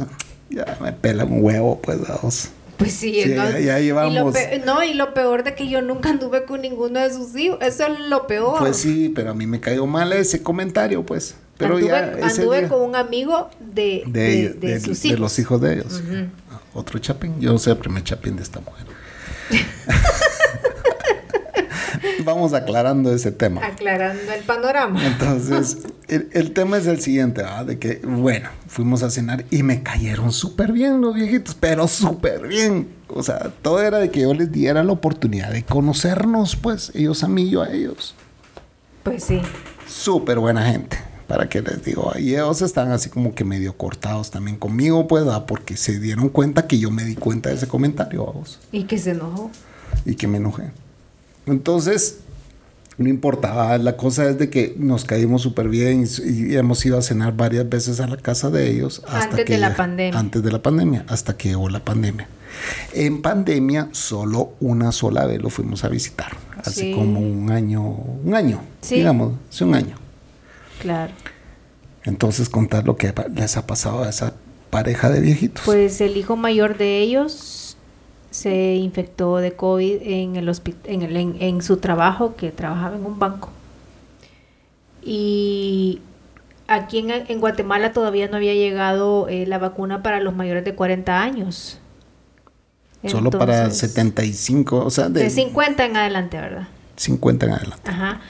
[0.51, 2.51] Ya me pela un huevo, pues, vamos.
[2.77, 3.51] Pues sí, Sí, ¿no?
[3.51, 4.35] ya- ya Y lo llevamos.
[4.67, 7.59] no, y lo peor de que yo nunca anduve con ninguno de sus hijos.
[7.63, 8.59] Eso es lo peor.
[8.59, 11.37] Pues sí, pero a mí me cayó mal ese comentario, pues.
[11.59, 15.21] Pero anduve ya anduve día- con un amigo de, de, de, ellos- de sus hijos.
[15.21, 16.03] los hijos de ellos.
[16.75, 17.39] Otro chapín.
[17.41, 18.87] Yo soy el primer chapín de esta mujer.
[22.25, 23.65] Vamos aclarando ese tema.
[23.65, 25.05] Aclarando el panorama.
[25.07, 27.67] Entonces, el, el tema es el siguiente, ¿verdad?
[27.67, 32.47] De que, bueno, fuimos a cenar y me cayeron súper bien los viejitos, pero súper
[32.47, 32.89] bien.
[33.09, 37.23] O sea, todo era de que yo les diera la oportunidad de conocernos, pues, ellos
[37.25, 38.15] a mí y yo a ellos.
[39.03, 39.41] Pues sí.
[39.87, 42.13] Súper buena gente, para que les digo.
[42.19, 45.47] Y ellos están así como que medio cortados también conmigo, pues, ¿verdad?
[45.47, 48.99] porque se dieron cuenta que yo me di cuenta de ese comentario, vamos, Y que
[48.99, 49.51] se enojó.
[50.05, 50.71] y que me enojé.
[51.47, 52.19] Entonces,
[52.99, 56.99] no importaba, la cosa es de que nos caímos súper bien y, y hemos ido
[56.99, 59.03] a cenar varias veces a la casa de ellos.
[59.07, 60.19] Hasta Antes que de la ya- pandemia.
[60.21, 62.29] Antes de la pandemia, hasta que llegó la pandemia.
[62.93, 66.37] En pandemia, solo una sola vez lo fuimos a visitar.
[66.59, 66.93] Hace Sí.
[66.93, 68.97] como un año, un año, Sí.
[68.97, 69.97] digamos, hace un año.
[70.83, 71.13] Claro.
[72.05, 74.35] Entonces, contar lo que les ha pasado a esa
[74.71, 75.63] pareja de viejitos.
[75.65, 77.77] Pues el hijo mayor de ellos
[78.31, 80.53] se infectó de COVID en, el
[80.85, 83.51] en, el- en- en su trabajo, que trabajaba en un banco.
[85.05, 86.01] Y
[86.69, 90.75] aquí en, en Guatemala todavía no había llegado eh, la vacuna para los mayores de
[90.75, 91.79] 40 años.
[93.07, 96.69] Solo para Entonces, 75, o sea, de, De 50 en adelante, ¿verdad?
[96.97, 97.91] 50 en adelante.
[97.91, 98.21] Ajá.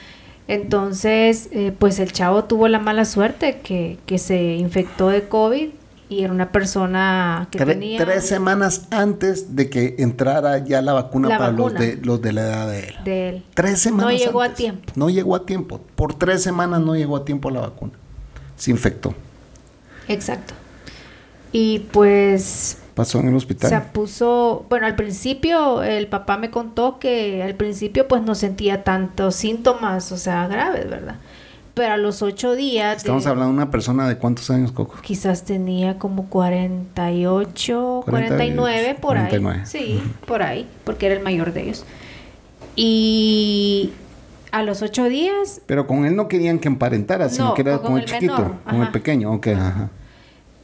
[0.47, 5.69] Entonces, eh, pues el chavo tuvo la mala suerte que, que se infectó de COVID
[6.09, 10.93] y era una persona que Tre- tenía Tres semanas antes de que entrara ya la
[10.93, 11.71] vacuna La para vacuna.
[11.71, 12.95] Los, de, los de la edad de él.
[13.05, 13.43] de él.
[13.53, 14.91] Tres semanas No llegó a tiempo.
[14.95, 15.79] No llegó a tiempo.
[15.95, 17.93] Por tres semanas no llegó a tiempo la vacuna.
[18.57, 19.15] Se infectó.
[20.07, 20.53] Exacto.
[21.51, 23.69] Y pues pasó en el hospital?
[23.69, 28.83] Se puso, bueno, al principio el papá me contó que al principio pues no sentía
[28.83, 31.15] tantos síntomas, o sea, graves, ¿verdad?
[31.73, 32.97] Pero a los ocho días...
[32.97, 34.95] Estamos hablando de una persona de cuántos años, Coco.
[35.01, 39.41] Quizás tenía como 48, 49, por ahí.
[39.65, 41.83] Sí, por ahí, porque era el mayor de ellos.
[42.75, 43.91] Y
[44.51, 45.61] a los ocho días...
[45.65, 48.91] Pero con él no querían que emparentara, sino que era con, el, chiquito, con el
[48.91, 49.89] pequeño, ok, ajá.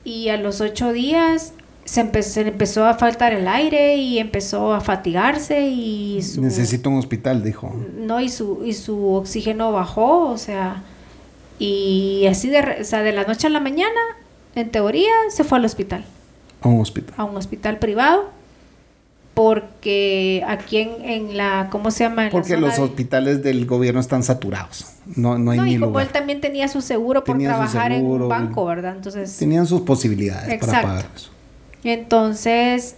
[0.03, 1.53] Y a los ocho días
[1.89, 6.41] se, empezó a faltar el aire y empezó a fatigarse y su...
[6.41, 7.75] Necesito un hospital, dijo.
[7.97, 10.83] No, y su, y su oxígeno bajó, o sea...
[11.57, 13.99] Y así de, o sea, de la noche a la mañana,
[14.55, 16.05] en teoría, se fue al hospital.
[16.61, 17.15] A un hospital.
[17.17, 18.29] A un hospital privado.
[19.33, 22.29] Porque aquí en, en la, ¿cómo se llama?
[22.31, 24.85] porque los hospitales del gobierno están saturados.
[25.15, 28.29] No, no hay no, y como él también tenía su seguro por trabajar en un
[28.29, 28.95] banco, ¿verdad?
[28.95, 29.37] Entonces...
[29.37, 31.31] Tenían sus posibilidades para pagar eso.
[31.83, 32.95] Entonces,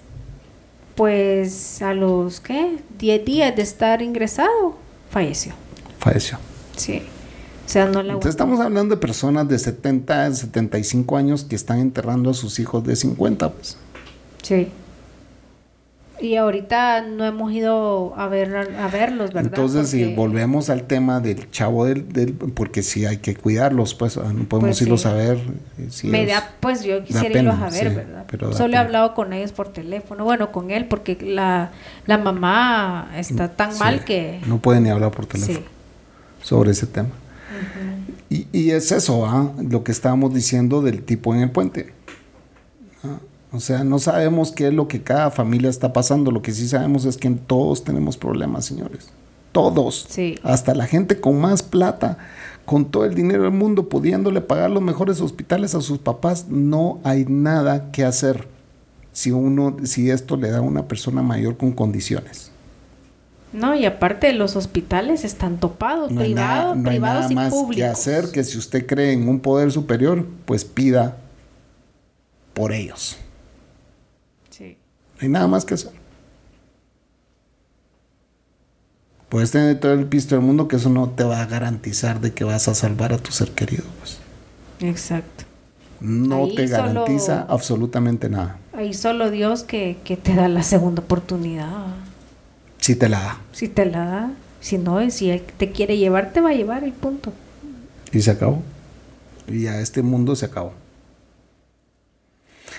[0.95, 2.79] pues a los, ¿qué?
[2.97, 4.75] 10 días de estar ingresado,
[5.09, 5.53] falleció.
[5.99, 6.37] Falleció.
[6.75, 7.03] Sí
[7.71, 12.33] sea, no Entonces estamos hablando de personas de 70, 75 años que están enterrando a
[12.33, 13.77] sus hijos de 50, pues.
[14.43, 14.67] Sí.
[16.21, 19.51] Y ahorita no hemos ido a ver a verlos, ¿verdad?
[19.53, 24.31] Entonces, si volvemos al tema del chavo del, porque sí hay que cuidarlos, pues ah,
[24.33, 25.37] no podemos pues irlos a ver.
[25.79, 28.53] Eh, si Me da, pues yo quisiera irlos a ver, ¿verdad?
[28.53, 31.71] Solo he hablado con ellos por teléfono, bueno, con él, porque la,
[32.05, 34.39] la mamá está tan mal que...
[34.45, 35.65] No puede ni hablar por teléfono
[36.43, 37.09] sobre ese tema
[38.29, 39.51] y, es eso, ¿ah?
[39.61, 41.93] lo que estábamos diciendo del tipo en el puente.
[43.03, 43.19] ¿ah?
[43.53, 46.31] O sea, no sabemos qué es lo que cada familia está pasando.
[46.31, 49.09] Lo que sí sabemos es que todos tenemos problemas, señores.
[49.51, 50.07] Todos.
[50.43, 52.17] Hasta la gente con más plata,
[52.65, 57.01] con todo el dinero del mundo, pudiéndole pagar los mejores hospitales a sus papás, no
[57.03, 58.47] hay nada que hacer
[59.11, 62.51] si uno, si esto le da a una persona mayor con condiciones.
[63.51, 68.31] No, y aparte los hospitales están topados, privados, no privados hay nada más que hacer
[68.31, 71.17] que si usted cree en un poder superior, pues pida
[72.53, 73.17] por ellos.
[75.21, 75.91] No hay nada más que hacer.
[79.29, 82.33] Puedes tener todo el pisto del mundo que eso no te va a garantizar de
[82.33, 83.83] que vas a salvar a tu ser querido.
[83.99, 84.17] Pues.
[84.81, 85.45] Exacto.
[85.99, 88.57] No te garantiza absolutamente nada.
[88.73, 91.85] Ahí solo Dios que, que te da la segunda oportunidad.
[92.79, 93.37] Si te la da.
[93.51, 94.31] Si te la da.
[94.59, 97.31] Si no, si él te quiere llevar, te va a llevar y punto.
[98.11, 98.63] Y se acabó.
[99.47, 100.73] Y a este mundo se acabó.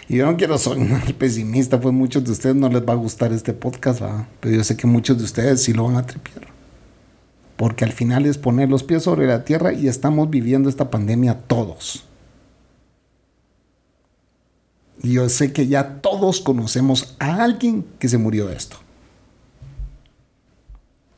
[0.09, 3.33] Y yo no quiero sonar pesimista, pues muchos de ustedes no les va a gustar
[3.33, 4.03] este podcast,
[4.41, 6.49] pero yo sé que muchos de ustedes sí lo van a tripear.
[7.57, 11.38] Porque al final es poner los pies sobre la tierra y estamos viviendo esta pandemia
[11.38, 12.05] todos.
[15.03, 18.77] Y yo sé que ya todos conocemos a alguien que se murió de esto.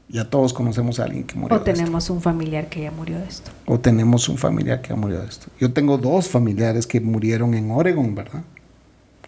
[0.09, 1.57] Ya todos conocemos a alguien que murió.
[1.57, 3.51] O tenemos un familiar que ya murió de esto.
[3.67, 5.47] O tenemos un familiar que ya murió de esto.
[5.59, 8.45] Yo tengo dos familiares que murieron en Oregon, ¿verdad?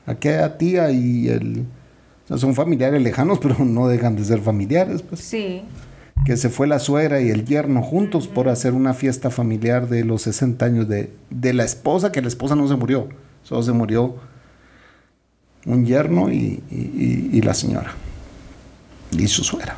[0.06, 1.66] Aquella tía y el...
[2.34, 5.20] son familiares lejanos, pero no dejan de ser familiares, pues.
[5.20, 5.62] Sí.
[6.24, 10.04] Que se fue la suegra y el yerno juntos por hacer una fiesta familiar de
[10.04, 11.10] los 60 años de,
[11.52, 13.08] la esposa, que la esposa no se murió.
[13.42, 14.16] Solo se murió
[15.66, 17.92] un yerno y la señora.
[19.12, 19.76] Y su suegra.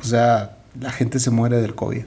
[0.00, 2.04] O sea, la gente se muere del COVID.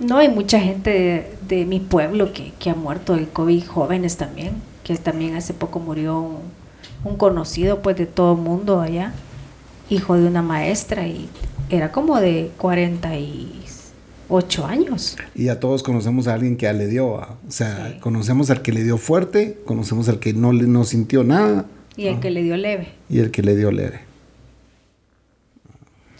[0.00, 4.96] No, hay mucha gente de, mi pueblo que, ha muerto del COVID, jóvenes también, que
[4.96, 6.38] también hace poco murió
[7.04, 9.12] un, conocido pues de todo el mundo allá,
[9.90, 11.28] hijo de una maestra y
[11.68, 15.18] era como de 48 años.
[15.34, 18.72] Y a todos conocemos a alguien que ya le dio, o sea, conocemos al que
[18.72, 21.66] le dio fuerte, conocemos al que no, le, no sintió nada.
[21.94, 22.88] Y el que le dio leve.
[23.10, 24.09] Y el que le dio leve.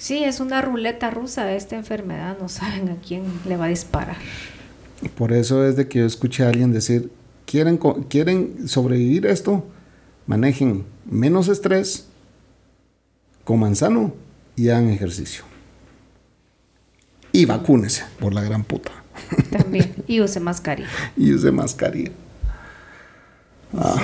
[0.01, 4.17] Sí, es una ruleta rusa esta enfermedad, no saben a quién le va a disparar.
[5.15, 7.13] Por eso es de que yo escuché a alguien decir,
[7.45, 9.63] quieren, quieren sobrevivir esto,
[10.27, 12.07] manejen menos estrés,
[13.45, 14.15] coman sano
[14.57, 15.45] y hagan ejercicio.
[17.33, 18.93] Y vacúnese, por la gran puta.
[19.51, 20.89] También, y use mascarilla.
[21.15, 22.13] y use mascarilla.
[23.77, 24.03] Ah,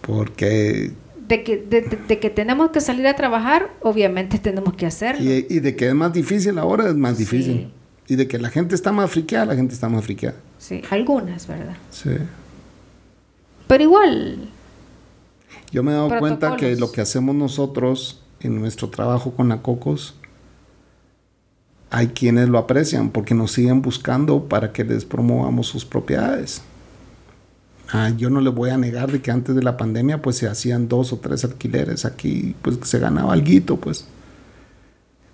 [0.00, 0.92] porque
[1.28, 5.22] de que, de, que tenemos que salir a trabajar, obviamente tenemos que hacerlo.
[5.22, 7.70] Y, de que es más difícil ahora, es más difícil.
[8.06, 10.36] Y de que la gente está más friqueada, la gente está más friqueada.
[10.58, 11.76] Sí, algunas, ¿verdad?
[11.90, 12.10] Sí.
[13.66, 14.48] Pero igual.
[15.70, 19.60] Yo me he dado cuenta que lo que hacemos nosotros en nuestro trabajo con la
[19.60, 20.14] Cocos,
[21.90, 26.62] hay quienes lo aprecian porque nos siguen buscando para que les promovamos sus propiedades.
[27.90, 30.46] Ah, yo no le voy a negar de que antes de la pandemia pues se
[30.46, 34.06] hacían dos o tres alquileres aquí, pues se ganaba algo, pues.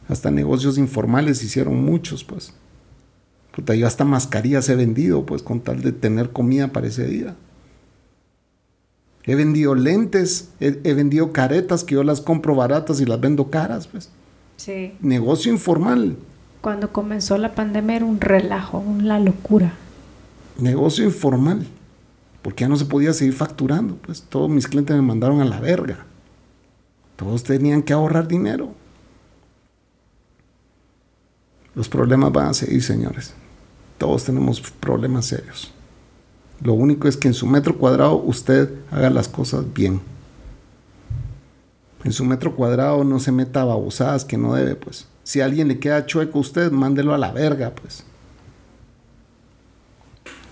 [0.09, 2.53] Hasta negocios informales hicieron muchos, pues.
[3.55, 7.37] Puta, yo hasta mascarillas he vendido, pues, con tal de tener comida para ese día.
[9.25, 13.51] He vendido lentes, he, he vendido caretas que yo las compro baratas y las vendo
[13.51, 14.11] caras, pues.
[14.57, 14.93] Sí.
[15.01, 16.17] Negocio informal.
[16.61, 19.75] Cuando comenzó la pandemia era un relajo, una locura.
[20.59, 21.67] Negocio informal.
[22.45, 24.21] Porque ya no se podía seguir facturando, pues.
[24.21, 26.05] Todos mis clientes me mandaron a la verga.
[27.17, 28.75] Todos tenían que ahorrar dinero.
[31.75, 33.33] Los problemas van a seguir, señores.
[33.97, 35.73] Todos tenemos problemas serios.
[36.61, 40.03] Lo único es que en su metro cuadrado usted haga las cosas bien.
[42.05, 45.07] En su metro cuadrado no se meta babosadas que no debe, pues.
[45.23, 48.05] Si a alguien le queda chueco a usted, mándelo a la verga, pues.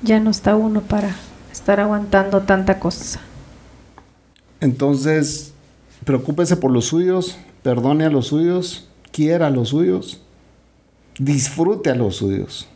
[0.02, 1.14] Ya no está uno para
[1.52, 3.20] estar aguantando tanta cosa.
[4.60, 5.52] Entonces,
[6.04, 10.20] preocúpese por los suyos, perdone a los suyos, quiera a los suyos,
[11.18, 12.68] disfrute a los suyos.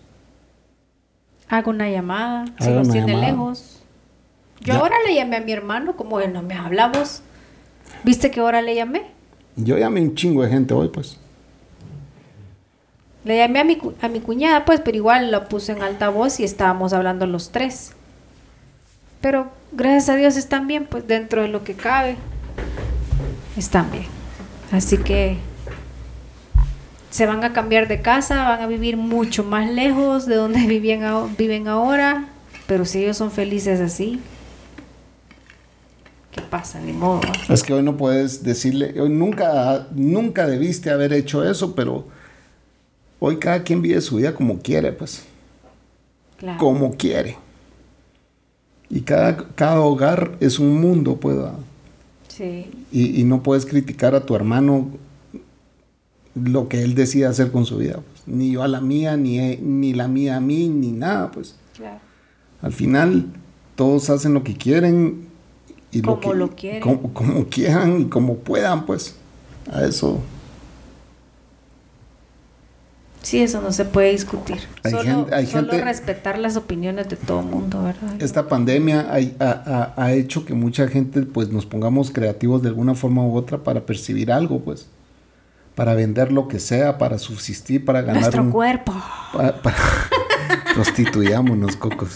[1.48, 3.30] Haga una llamada, si los tiene llamada.
[3.32, 3.80] lejos.
[4.60, 4.80] Yo Ya.
[4.80, 7.22] ahora le llamé a mi hermano, como que no me hablamos.
[8.04, 9.02] ¿Viste que ahora le llamé?
[9.54, 11.18] Yo llamé un chingo de gente hoy, pues.
[13.24, 16.44] Le llamé a mi, a mi cuñada, pues, pero igual lo puse en altavoz y
[16.44, 17.92] estábamos hablando los tres.
[19.20, 22.16] Pero gracias a Dios están bien, pues dentro de lo que cabe,
[23.56, 24.06] están bien.
[24.72, 25.38] Así que
[27.10, 31.02] se van a cambiar de casa, van a vivir mucho más lejos de donde vivían
[31.02, 32.28] aho- viven ahora,
[32.66, 34.20] pero si ellos son felices así,
[36.32, 36.78] ¿qué pasa?
[36.80, 37.22] Ni modo.
[37.48, 42.04] Es que hoy no puedes decirle, hoy nunca, nunca debiste haber hecho eso, pero
[43.18, 45.24] hoy cada quien vive su vida como quiere, pues.
[46.36, 46.58] Claro.
[46.58, 47.38] Como quiere.
[48.88, 51.36] Y cada, cada hogar es un mundo, pues.
[52.28, 54.88] Sí, Y, y no puedes criticar a tu hermano
[56.34, 57.94] lo que él decide hacer con su vida.
[57.94, 58.22] pues.
[58.26, 61.56] Ni yo a la mía, ni, e- ni la mía a mí, ni nada, pues.
[61.76, 61.98] claro.
[62.62, 63.26] Al final,
[63.74, 65.26] todos hacen lo que quieren
[65.92, 66.80] y Como que, lo quieren.
[66.80, 69.14] Como, como quieran y como puedan, pues.
[69.72, 70.20] A eso.
[73.26, 74.58] Sí, eso no se puede discutir.
[74.84, 78.22] Hay solo gente- hay solo gente- respetar las opiniones de todo el mundo, ¿verdad?
[78.22, 82.68] Esta pandemia ha, ha- ha- ha hecho que mucha gente pues nos pongamos creativos de
[82.68, 84.86] alguna forma u otra para percibir algo, pues.
[85.74, 88.52] Para vender lo que sea, para subsistir, para ganar Nuestro un...
[88.52, 88.94] cuerpo.
[89.32, 89.76] Para, para-
[90.74, 92.10] prostituyámonos, cocos.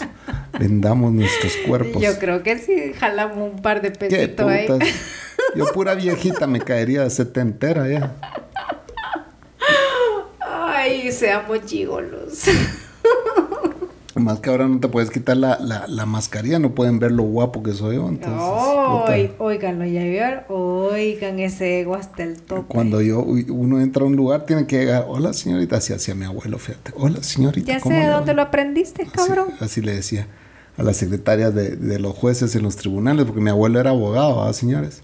[0.57, 2.01] Vendamos nuestros cuerpos.
[2.01, 4.65] Yo creo que sí, jalamos un par de ¿Qué pesitos ahí.
[5.57, 8.15] Yo pura viejita me caería de setentera ya.
[10.81, 12.45] Ay, seamos gigolos.
[14.15, 17.23] Más que ahora no te puedes quitar la, la, la mascarilla, no pueden ver lo
[17.23, 18.07] guapo que soy yo.
[18.09, 20.41] Entonces, óiganlo, ya vieron.
[20.49, 22.63] Oigan ese ego hasta el tope.
[22.67, 26.25] Cuando yo uno entra a un lugar, tiene que llegar, hola señorita, así hacía mi
[26.25, 26.91] abuelo, fíjate.
[26.97, 27.67] Hola señorita.
[27.67, 29.47] ya sé ¿cómo de le va?" dónde lo aprendiste, Así- cabrón.
[29.59, 30.27] Así, le decía
[30.77, 34.43] a las secretarias de, de los jueces en los tribunales, porque mi abuelo era abogado,
[34.43, 35.03] ¿ah, señores?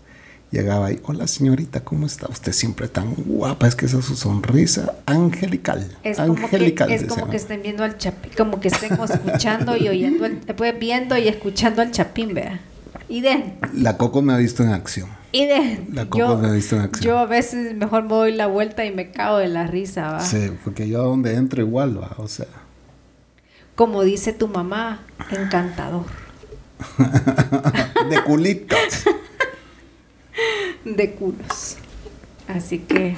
[0.50, 2.28] Llegaba ahí, hola señorita, ¿cómo está?
[2.30, 5.92] Usted siempre tan guapa, es que esa es su sonrisa angelical.
[6.04, 6.90] Es como que, angelical.
[6.92, 10.80] es como que estén viendo al chapín, como que estén escuchando y oyendo, al- pues
[10.80, 12.62] viendo y escuchando al chapín, vea.
[13.10, 15.10] Y den, La Coco me ha visto en acción.
[15.34, 15.90] y den.
[15.92, 17.06] La Coco me ha visto en acción.
[17.14, 20.20] yo a veces mejor me doy la vuelta y me cago de la risa, va.
[20.22, 22.48] Sí, porque yo a donde entro igual, va, o sea.
[23.76, 26.06] Como dice tu mamá, encantador.
[28.10, 28.78] De culitos.
[30.96, 31.78] De culos.
[32.48, 33.16] Así que,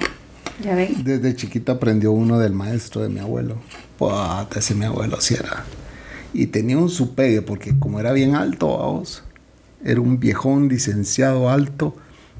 [0.63, 1.03] ya ven.
[1.03, 3.55] Desde chiquito aprendió uno del maestro de mi abuelo.
[3.97, 5.65] Puta, ese mi abuelo así era.
[6.33, 9.23] Y tenía un supegue, porque como era bien alto, vamos,
[9.83, 11.95] era un viejón licenciado alto,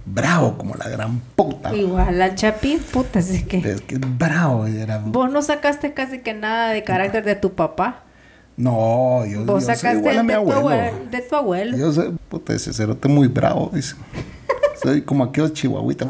[0.06, 1.76] bravo como la gran puta.
[1.76, 3.58] Igual al chapín, puta, así que.
[3.58, 5.00] Es que bravo era.
[5.00, 8.04] Vos no sacaste casi que nada de carácter de tu papá.
[8.58, 11.78] No, yo, Vos yo soy sacaste igual a de, mi tu abuelo, de tu abuelo.
[11.78, 13.96] Yo soy, puta, ese cerote muy bravo, dice.
[14.82, 16.08] Soy como aquellos chihuahuitas.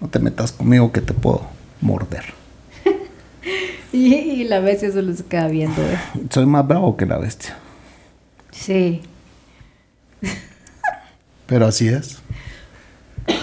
[0.00, 1.42] No te metas conmigo que te puedo
[1.80, 2.24] morder.
[3.94, 5.98] Y, y la bestia solo se queda viendo, ¿eh?
[6.30, 7.54] Soy más bravo que la bestia.
[8.50, 9.02] Sí.
[11.46, 12.18] Pero así es.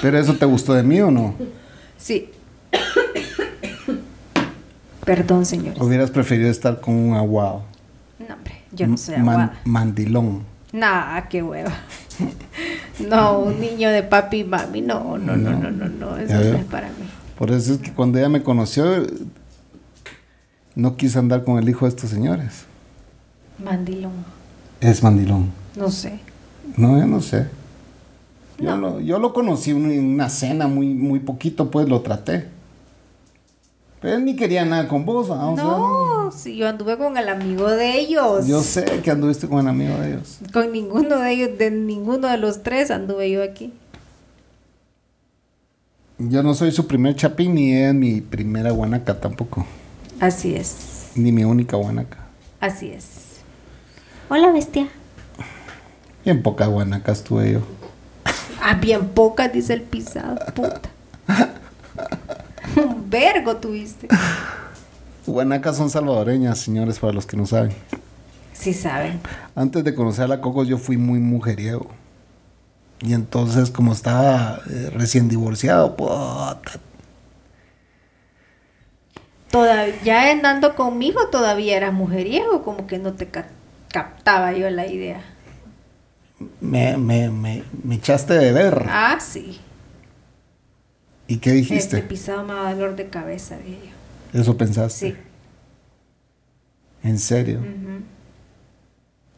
[0.01, 1.35] ¿Pero eso te gustó de mí o no?
[1.97, 2.31] Sí.
[5.05, 5.79] Perdón, señores.
[5.81, 7.63] ¿Hubieras preferido estar con un aguado?
[8.27, 9.59] No, hombre, yo no soy Man- aguada.
[9.65, 10.43] mandilón.
[10.71, 11.71] Nah, qué hueva.
[12.99, 14.81] No, un niño de papi y mami.
[14.81, 16.17] No, no, no, no, no, no.
[16.17, 17.07] Eso no es para mí.
[17.37, 19.07] Por eso es que cuando ella me conoció,
[20.75, 22.65] no quise andar con el hijo de estos señores.
[23.63, 24.11] Mandilón.
[24.81, 25.49] Es mandilón.
[25.77, 26.19] No sé.
[26.75, 27.47] No, yo no sé.
[28.59, 32.47] Yo, lo, yo lo conocí en una cena muy, muy poquito, pues lo traté.
[34.01, 35.49] Pero él ni quería nada con vos, ¿va?
[35.49, 38.47] O sea, no, si yo anduve con el amigo de ellos.
[38.47, 40.39] yo sé que anduviste con un amigo de ellos.
[40.53, 43.73] Con ninguno de ellos, de ninguno de los tres anduve yo aquí.
[46.17, 49.65] Yo no soy su primer chapín, ni es mi primera guanaca tampoco.
[50.19, 51.11] Así es.
[51.15, 52.17] Ni mi única guanaca.
[52.59, 53.39] Así es.
[54.29, 54.89] Hola, bestia.
[56.23, 57.61] Bien pocas guanacas tuve yo.
[58.61, 60.37] Ah, bien pocas, dice el pisado.
[60.53, 60.81] Puta.
[62.75, 64.07] Un vergo tuviste.
[65.25, 67.71] Guanacas son salvadoreñas, señores, para los que no saben.
[68.53, 69.19] Sí saben.
[69.55, 71.87] Antes de conocer a la Cocos yo fui muy mujeriego.
[73.01, 76.59] Y entonces como estaba eh, recién divorciado, puta,
[79.51, 83.47] Todavía, ya andando conmigo todavía eras mujeriego, como que no te ca-
[83.91, 85.21] captaba yo la idea.
[86.61, 88.85] me, me, me, me echaste de ver.
[88.89, 89.59] Ah, sí.
[91.29, 91.97] ¿Y qué Este dijiste?
[92.01, 93.79] pisado me da dolor de cabeza, dije
[94.33, 94.39] yo.
[94.41, 95.11] Eso pensaste.
[95.11, 95.15] Sí.
[97.03, 97.59] En serio.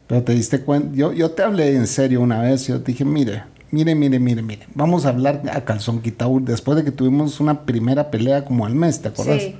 [0.07, 3.05] Pero te diste cuenta, yo, yo te hablé en serio una vez, yo te dije,
[3.05, 7.39] mire, mire, mire, mire, mire, vamos a hablar a calzón quitado después de que tuvimos
[7.39, 9.41] una primera pelea como al mes, ¿te acuerdas?
[9.43, 9.55] Sí.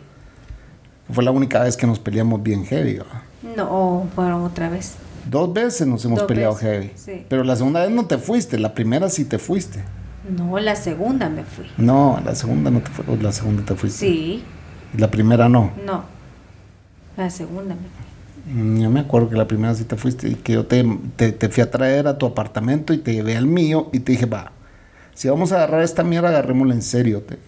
[1.11, 2.97] Fue la única vez que nos peleamos bien heavy.
[2.99, 3.23] ¿va?
[3.55, 4.95] No, fueron otra vez.
[5.29, 6.91] Dos veces nos hemos Dos peleado veces, heavy.
[6.95, 7.25] sí.
[7.29, 9.83] Pero la segunda vez no te fuiste, la primera sí te fuiste.
[10.29, 11.65] No, la segunda me fui.
[11.77, 13.99] No, la segunda no te fue, la segunda te fuiste.
[14.05, 14.43] Sí,
[14.93, 15.71] Y la primera no.
[15.85, 16.03] no.
[17.17, 18.81] La segunda me fui.
[18.81, 20.83] Yo me acuerdo que la primera sí te fuiste y que yo te,
[21.15, 24.13] te, te fui a traer a tu apartamento y te llevé al mío y te
[24.13, 24.51] dije, va,
[25.13, 27.21] si vamos a agarrar esta mierda, agarrémosla en serio.
[27.21, 27.47] Te dije.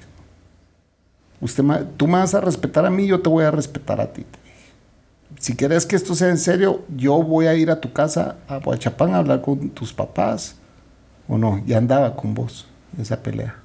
[1.42, 1.64] Usted
[1.98, 4.22] tú me vas a respetar a mí, yo te voy a respetar a ti.
[4.24, 4.64] te dije.
[5.40, 8.58] Si quieres que esto sea en serio, yo voy a ir a tu casa a
[8.60, 10.56] Huachapán a hablar con tus papás.
[11.28, 12.68] O no, ya andaba con vos
[13.00, 13.56] esa pelea.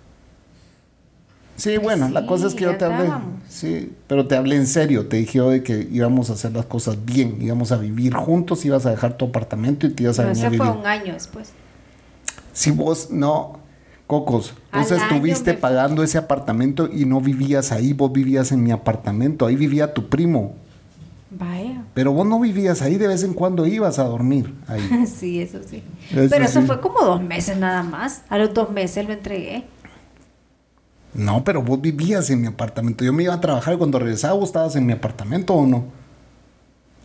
[1.56, 3.04] Sí, bueno, la cosa es que yo te hablé.
[3.04, 3.42] andábamos.
[3.48, 5.08] Sí, pero te hablé en serio.
[5.08, 7.42] Te dije de que íbamos a hacer las cosas bien.
[7.42, 10.44] Íbamos a vivir juntos, ibas a dejar tu apartamento y te ibas a Pero venir
[10.46, 10.72] a ese vivir.
[10.72, 11.54] fue un año después.
[12.52, 13.60] Si vos no,
[14.06, 18.70] Cocos, vos Al estuviste pagando ese apartamento y no vivías ahí, vos vivías en mi
[18.70, 20.54] apartamento, ahí vivía tu primo.
[21.30, 21.77] Vaya.
[21.94, 25.06] Pero vos no vivías ahí, de vez en cuando ibas a dormir ahí.
[25.18, 25.82] Sí, eso sí.
[26.10, 26.66] Eso Pero eso sí.
[26.66, 28.22] fue como dos meses nada más.
[28.28, 29.64] A los dos meses lo entregué.
[31.14, 33.04] No, pero vos vivías en mi apartamento.
[33.04, 35.84] Yo me iba a trabajar y cuando regresaba vos estabas en mi apartamento o no.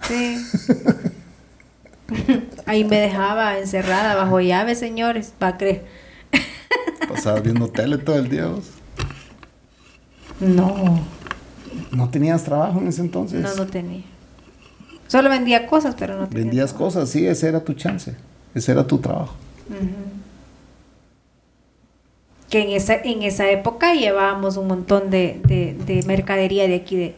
[0.08, 0.38] Sí.
[2.66, 5.86] Ahí me dejaba encerrada bajo llave, señores, para creer.
[7.10, 8.66] Pasabas viendo tele todo el día vos.
[10.40, 11.00] No,
[11.92, 13.42] ¿No tenías trabajo en ese entonces?
[13.42, 14.04] no, no tenía.
[15.08, 16.46] Solo vendía cosas, pero no tenía.
[16.46, 16.86] Vendías trabajo.
[16.86, 18.16] cosas, sí, ese era tu chance.
[18.54, 19.36] Ese era tu trabajo.
[22.50, 26.96] Que en esa, en esa época llevábamos un montón de, de, de mercadería de aquí
[26.98, 27.16] de,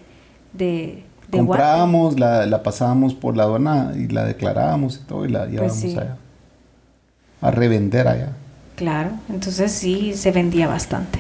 [0.54, 1.04] de.
[1.30, 5.84] Comprábamos, la, la pasábamos por la aduana y la declarábamos y todo y la llevábamos
[5.84, 5.98] Pues sí.
[5.98, 6.18] allá.
[7.42, 8.38] A revender allá.
[8.76, 11.20] Claro, entonces sí se vendía bastante.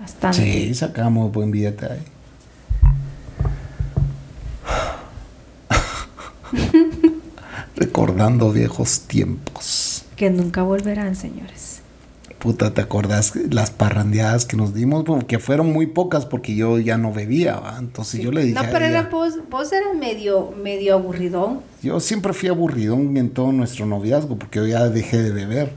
[0.00, 0.42] Bastante.
[0.42, 2.02] Sí, sacábamos buen billete ahí.
[7.76, 10.04] Recordando viejos tiempos.
[10.16, 11.80] Que nunca volverán, señores.
[12.38, 15.04] Puta, ¿te acordás las parrandeadas que nos dimos?
[15.26, 17.76] Que fueron muy pocas porque yo ya no bebía, ¿va?
[17.80, 21.60] Entonces yo le dije No, a pero ella- era vos, vos eras medio, medio aburridón.
[21.82, 25.72] Yo siempre fui aburridón en todo nuestro noviazgo porque yo ya dejé de beber.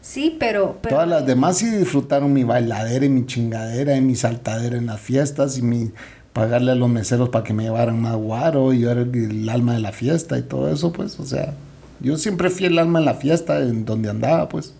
[0.00, 0.78] Sí, pero...
[0.80, 4.86] pero Todas las demás sí disfrutaron mi bailadera y mi chingadera y mi saltadera en
[4.86, 5.90] las fiestas y mi
[6.38, 9.72] pagarle a los meseros para que me llevaran más guaro y yo era el, alma
[9.74, 11.52] de la fiesta y todo eso, pues, o sea,
[11.98, 14.72] yo siempre fui el alma de la fiesta en donde andaba, pues.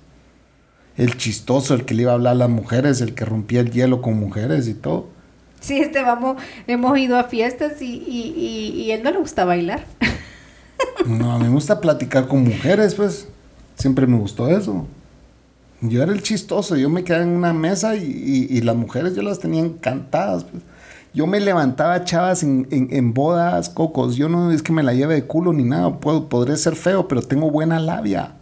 [0.97, 3.73] El chistoso, el que le iba a hablar a las mujeres, el que rompía el
[3.73, 5.09] hielo con mujeres y todo.
[5.59, 9.45] Sí, este vamos, hemos ido a fiestas y, y, y, y él no le gusta
[9.45, 9.85] bailar.
[11.07, 13.27] No, a mí me gusta platicar con mujeres, pues.
[13.75, 14.87] Siempre me gustó eso.
[15.81, 19.17] Yo era el chistoso, yo me quedaba en una mesa y, y- y las mujeres
[19.17, 20.45] yo las tenía encantadas.
[20.45, 20.63] Pues.
[21.15, 24.17] Yo me levantaba chavas en, en- en bodas, cocos.
[24.17, 25.99] Yo no es que me la lleve de culo ni nada.
[25.99, 28.35] Puedo, podré ser feo, pero tengo buena labia.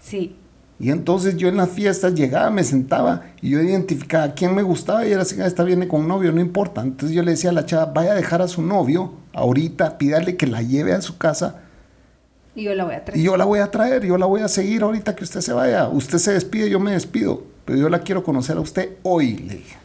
[0.00, 0.36] Sí.
[0.78, 4.62] Y entonces yo en las fiestas llegaba, me sentaba y yo identificaba a quién me
[4.62, 6.82] gustaba y era así, "Ah, esta viene con novio, no importa.
[6.82, 10.36] Entonces yo le decía a la chava, vaya a dejar a su novio ahorita, pídale
[10.36, 11.62] que la lleve a su casa
[12.54, 13.18] Y yo la voy a traer.
[13.18, 15.52] y yo la voy a traer, yo la voy a seguir ahorita que usted se
[15.54, 15.88] vaya.
[15.88, 17.42] Usted se despide, yo me despido.
[17.64, 19.76] Pero yo la quiero conocer a usted hoy, le dije.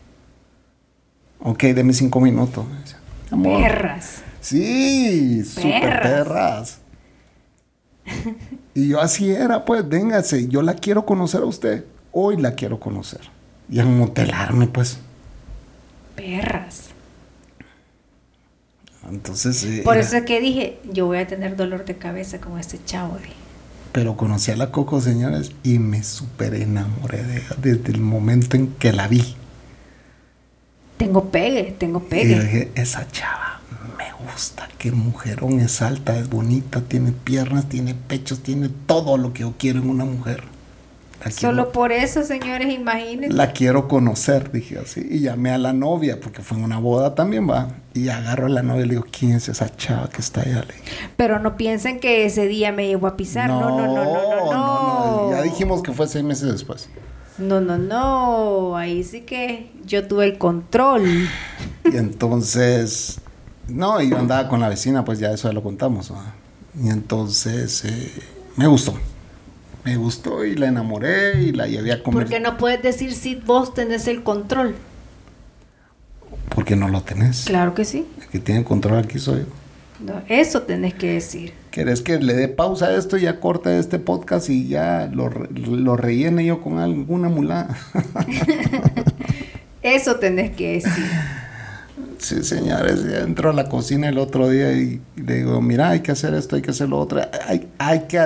[1.44, 2.66] Ok, deme cinco minutos.
[3.32, 4.22] Amor, Perras.
[4.42, 6.80] Sí, super Perras.
[8.74, 11.86] Y yo así era, pues, véngase, yo la quiero conocer a usted.
[12.12, 13.22] Hoy la quiero conocer.
[13.70, 15.00] Y amotelarme, pues.
[16.16, 16.89] Perras.
[19.10, 22.60] Entonces, eh, Por eso es que dije, yo voy a tener dolor de cabeza con
[22.60, 23.18] este chavo.
[23.92, 28.56] pero conocí a la Coco, señores, y me super enamoré de ella desde el momento
[28.58, 29.36] en que la vi.
[31.02, 32.39] Tengo pegue, tengo Y pegue.
[32.39, 33.60] dije, esa chava
[33.97, 39.34] me gusta, qué mujerón, es alta, es bonita, tiene piernas, tiene pechos, tiene todo lo
[39.34, 40.43] que yo quiero en una mujer.
[41.24, 43.36] Quiero- Solo por eso, señores, imagínense.
[43.36, 45.06] La quiero conocer, dije así.
[45.10, 47.70] Y llamé a la novia, porque fue en una boda también, va.
[47.95, 50.66] Y agarro a la novia y le digo, ¿quién es esa chava que está allá?
[51.18, 53.47] Pero no piensen que ese día me llevó a pisar.
[53.47, 54.52] No, no, no, no, no.
[54.52, 55.32] no, no.
[55.32, 56.89] Ya dijimos que fue seis meses después.
[57.42, 58.78] No, no, no.
[58.78, 61.28] Ahí sí que yo tuve el control.
[61.86, 63.20] Y entonces,
[63.68, 66.14] no, y yo andaba con la vecina, pues ya eso ya lo contamos.
[66.82, 68.12] Y entonces, eh,
[68.56, 68.94] me gustó.
[69.84, 72.24] Me gustó y la enamoré y la llevé a comer.
[72.24, 74.76] Porque no puedes decir si vos tenés el control.
[76.54, 77.46] Porque no lo tenés.
[77.46, 78.08] Claro que sí.
[78.22, 79.61] El que tiene control aquí soy yo.
[80.04, 81.54] No, eso tenés que decir.
[81.70, 85.30] ¿Querés que le dé pausa a esto y ya corte este podcast y ya lo,
[85.30, 87.78] lo rellene yo con alguna mulada?
[89.84, 91.06] Eso tenés que decir.
[92.20, 95.89] sí, señores, ya entró a la cocina el otro día y, y le digo, mira,
[95.89, 97.22] hay que hacer esto, hay que hacer lo otro.
[97.47, 98.20] Hay, hay que...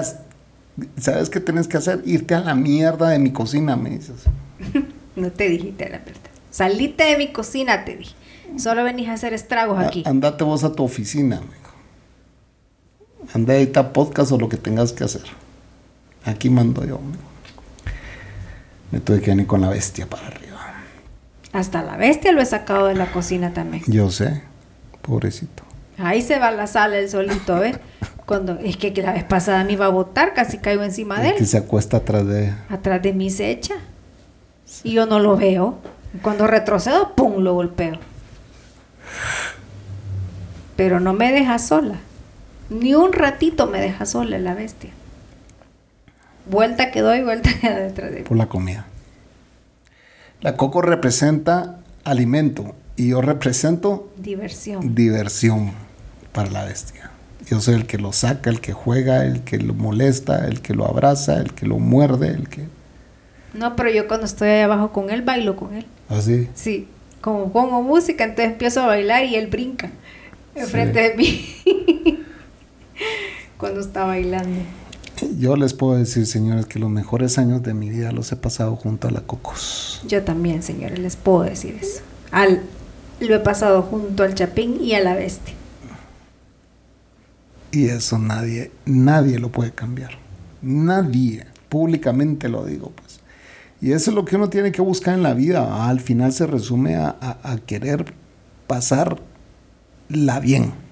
[0.99, 2.01] ¿Sabes qué tenés que hacer?
[2.05, 4.23] Irte a la mierda de mi cocina, me dices.
[5.15, 6.19] No te dijiste la verdad.
[6.51, 8.13] Salite de mi cocina, te dije.
[8.57, 10.03] Solo venís a hacer estragos aquí.
[10.05, 11.53] Andate vos a tu oficina, amigo.
[13.33, 15.23] Anda a editar podcast o lo que tengas que hacer.
[16.23, 16.99] Aquí mando yo.
[18.91, 20.61] Me tuve que venir con la bestia para arriba.
[21.53, 23.83] Hasta la bestia lo he sacado de la cocina también.
[23.87, 24.43] Yo sé,
[25.01, 25.63] pobrecito.
[25.97, 27.77] Ahí se va a la sala el solito, ¿ves?
[28.25, 31.33] Cuando es que la vez pasada me iba a botar, casi caigo encima de El
[31.35, 31.47] que él.
[31.47, 32.53] se acuesta atrás de.
[32.69, 33.75] Atrás de mí se echa.
[34.83, 35.77] Y yo no lo veo.
[36.21, 37.43] Cuando retrocedo, ¡pum!
[37.43, 37.99] lo golpeo.
[40.75, 41.95] Pero no me deja sola.
[42.69, 44.91] Ni un ratito me deja sola la bestia.
[46.49, 48.23] Vuelta que doy, vuelta que doy detrás de mí.
[48.23, 48.85] por la comida.
[50.41, 54.93] La coco representa alimento y yo represento Diversión.
[54.95, 55.71] diversión
[56.31, 57.09] para la bestia.
[57.47, 60.73] Yo soy el que lo saca, el que juega, el que lo molesta, el que
[60.73, 62.65] lo abraza, el que lo muerde, el que...
[63.53, 65.85] No, pero yo cuando estoy ahí abajo con él, bailo con él.
[66.09, 66.49] Así.
[66.55, 66.87] Sí,
[67.21, 69.91] como pongo música, entonces empiezo a bailar y él brinca
[70.55, 71.45] enfrente de mí.
[73.65, 74.59] Cuando está bailando.
[75.39, 78.75] Yo les puedo decir, señores, que los mejores años de mi vida los he pasado
[78.75, 80.03] junto a la Cocos.
[80.07, 82.01] Yo también, señores, les puedo decir eso.
[82.29, 82.61] Al,
[83.19, 85.55] lo he pasado junto al Chapín y a la bestia.
[87.71, 90.11] Y eso nadie, nadie lo puede cambiar.
[90.61, 91.45] Nadie.
[91.67, 93.19] Públicamente lo digo, pues.
[93.81, 95.89] Y eso es lo que uno tiene que buscar en la vida.
[95.89, 98.13] Al final se resume a, a- a querer
[98.67, 99.19] pasar
[100.07, 100.84] la bien.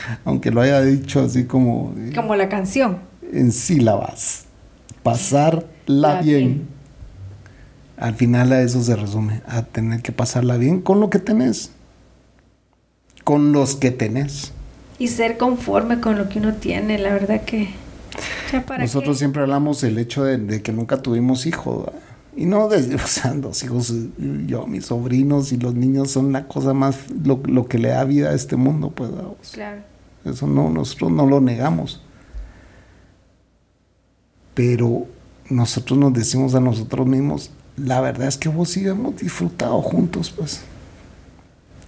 [0.24, 2.98] Aunque lo haya dicho así como Como la canción.
[3.32, 4.44] en sílabas.
[5.02, 6.38] Pasar la La bien.
[6.38, 6.68] bien.
[7.96, 9.42] Al final a eso se resume.
[9.46, 11.70] A tener que pasarla bien con lo que tenés.
[13.24, 14.52] Con los que tenés.
[14.98, 17.68] Y ser conforme con lo que uno tiene, la verdad que...
[18.52, 19.18] ¿ya para Nosotros qué?
[19.20, 21.86] siempre hablamos el hecho de, de que nunca tuvimos hijos.
[21.86, 21.98] ¿verdad?
[22.36, 23.92] Y no, de, o sea, los hijos,
[24.46, 28.04] yo, mis sobrinos y los niños son la cosa más, lo, lo que le da
[28.04, 29.10] vida a este mundo, pues.
[29.10, 29.82] sea, Claro.
[30.24, 32.02] Eso no, nosotros no lo negamos.
[34.54, 35.06] Pero
[35.48, 40.30] nosotros nos decimos a nosotros mismos, la verdad es que vos sí hemos disfrutado juntos,
[40.30, 40.62] pues.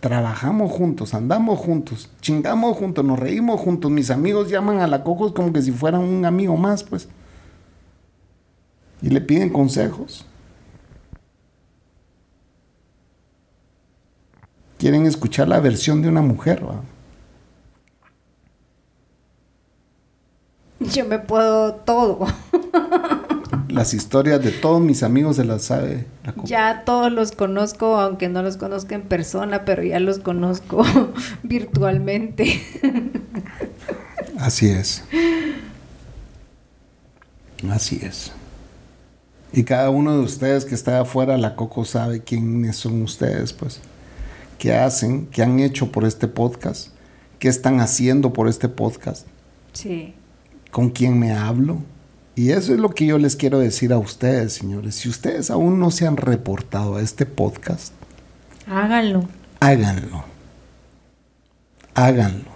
[0.01, 3.90] Trabajamos juntos, andamos juntos, chingamos juntos, nos reímos juntos.
[3.90, 7.09] Mis amigos llaman a la Cocos como que si fueran un amigo más, pues.
[9.01, 10.26] Y le piden consejos.
[14.83, 16.83] Quieren escuchar la versión de una mujer, ¿va?
[20.80, 22.26] Yo me puedo todo.
[23.68, 26.35] Las historias de todos mis amigos se las sabe la.
[26.43, 30.85] Ya todos los conozco, aunque no los conozca en persona, pero ya los conozco
[31.45, 32.61] virtualmente.
[34.37, 35.05] Así es.
[37.70, 38.33] Así es.
[39.53, 43.80] Y cada uno de ustedes que está afuera, la Coco sabe quiénes son ustedes, pues.
[44.63, 45.27] ¿Qué hacen?
[45.27, 46.91] ¿Qué han hecho por este podcast?
[47.41, 49.27] ¿Qué están haciendo por este podcast?
[49.73, 50.15] Sí.
[50.71, 51.79] ¿Con quién me hablo?
[52.37, 54.95] Y eso es lo que yo les quiero decir a ustedes, señores.
[54.95, 57.93] Si ustedes aún no se han reportado a este podcast,
[58.69, 59.27] Háganlo.
[59.59, 60.23] háganlo.
[61.95, 62.53] háganlo.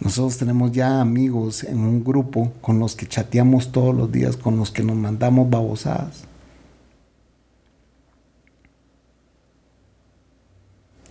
[0.00, 4.56] Nosotros tenemos ya amigos en un grupo con los que chateamos todos los días, con
[4.56, 6.24] los que nos mandamos babosadas.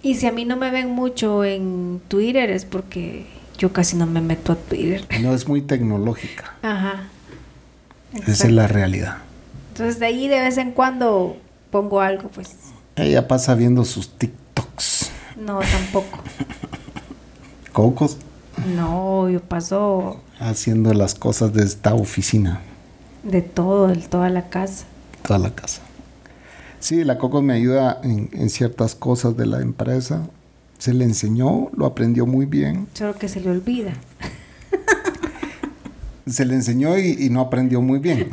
[0.03, 3.25] Y si a mí no me ven mucho en Twitter es porque
[3.57, 5.05] yo casi no me meto a Twitter.
[5.21, 6.55] No es muy tecnológica.
[6.61, 7.03] Ajá.
[8.27, 9.17] Esa es la realidad.
[9.69, 11.37] Entonces de ahí de vez en cuando
[11.69, 12.55] pongo algo, pues.
[12.95, 15.11] Ella pasa viendo sus TikToks.
[15.37, 16.19] No, tampoco.
[17.71, 18.17] Cocos.
[18.75, 22.61] No, yo paso Haciendo las cosas de esta oficina.
[23.23, 24.85] de todo, de toda la casa.
[25.25, 25.81] Toda la casa.
[26.81, 30.27] Sí, la Cocos me ayuda en, en ciertas cosas de la empresa.
[30.79, 32.87] Se le enseñó, lo aprendió muy bien.
[32.95, 33.93] Solo que se le olvida.
[36.25, 38.31] Se le enseñó y, y no aprendió muy bien.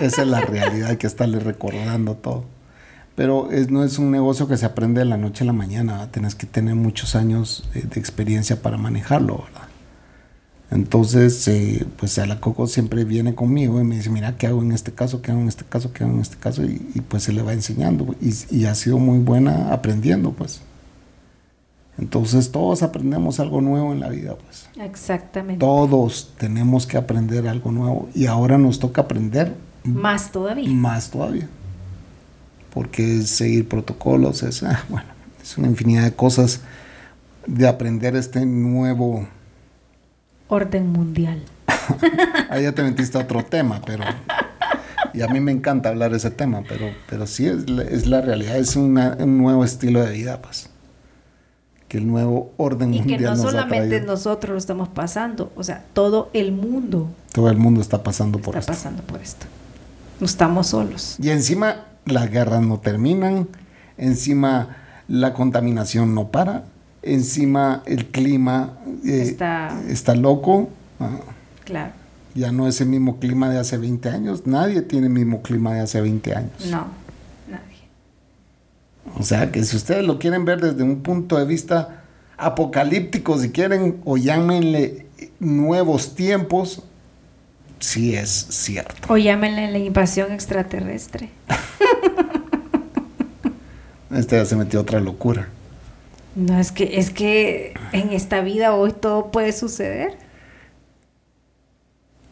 [0.00, 2.44] Esa es la realidad, hay que estarle recordando todo.
[3.14, 5.92] Pero es, no es un negocio que se aprende de la noche a la mañana.
[5.92, 6.10] ¿verdad?
[6.10, 9.68] Tienes que tener muchos años de, de experiencia para manejarlo, ¿verdad?
[10.74, 14.60] Entonces, eh, pues a la Coco siempre viene conmigo y me dice, mira, ¿qué hago
[14.60, 15.22] en este caso?
[15.22, 15.92] ¿Qué hago en este caso?
[15.92, 16.64] ¿Qué hago en este caso?
[16.64, 18.16] Y, y, pues se le va enseñando.
[18.20, 20.62] Y, y ha sido muy buena aprendiendo, pues.
[21.96, 24.68] Entonces todos aprendemos algo nuevo en la vida, pues.
[24.84, 25.60] Exactamente.
[25.60, 28.08] Todos tenemos que aprender algo nuevo.
[28.12, 29.54] Y ahora nos toca aprender
[29.84, 30.68] Más todavía.
[30.68, 31.48] más todavía.
[32.72, 35.06] Porque seguir protocolos, es, ah, bueno,
[35.40, 36.62] es una infinidad de cosas
[37.46, 39.28] de aprender este nuevo...
[40.48, 41.42] Orden mundial.
[42.50, 44.04] Ahí ya te metiste a otro tema, pero...
[45.12, 48.06] Y a mí me encanta hablar de ese tema, pero, pero sí es, la- es
[48.06, 50.68] la realidad, es una- un nuevo estilo de vida, pues.
[51.86, 55.62] Que el nuevo orden Y que mundial no nos solamente nosotros lo estamos pasando, o
[55.62, 58.84] sea, todo el mundo Todo el mundo está pasando por está esto.
[58.84, 59.46] pasando por esto.
[60.18, 61.16] No estamos solos.
[61.20, 63.46] Y encima las guerras no terminan,
[63.96, 64.76] encima
[65.06, 66.64] la contaminación no para,
[67.04, 70.68] encima el clima eh, Está- está loco.
[71.00, 71.18] ah,
[71.64, 71.92] Claro.
[72.34, 75.74] ya no es el mismo clima de hace 20 años, nadie tiene el mismo clima
[75.74, 76.66] de hace 20 años.
[76.70, 76.86] No,
[77.48, 77.78] nadie.
[79.18, 82.02] O sea que si ustedes lo quieren ver desde un punto de vista
[82.36, 85.06] apocalíptico, si quieren, o llámenle
[85.40, 86.82] nuevos tiempos,
[87.78, 89.12] sí es cierto.
[89.12, 91.30] O llámenle la invasión extraterrestre.
[94.14, 95.48] Este ya se metió otra locura.
[96.34, 100.16] No, es que, es que en esta vida hoy todo puede suceder.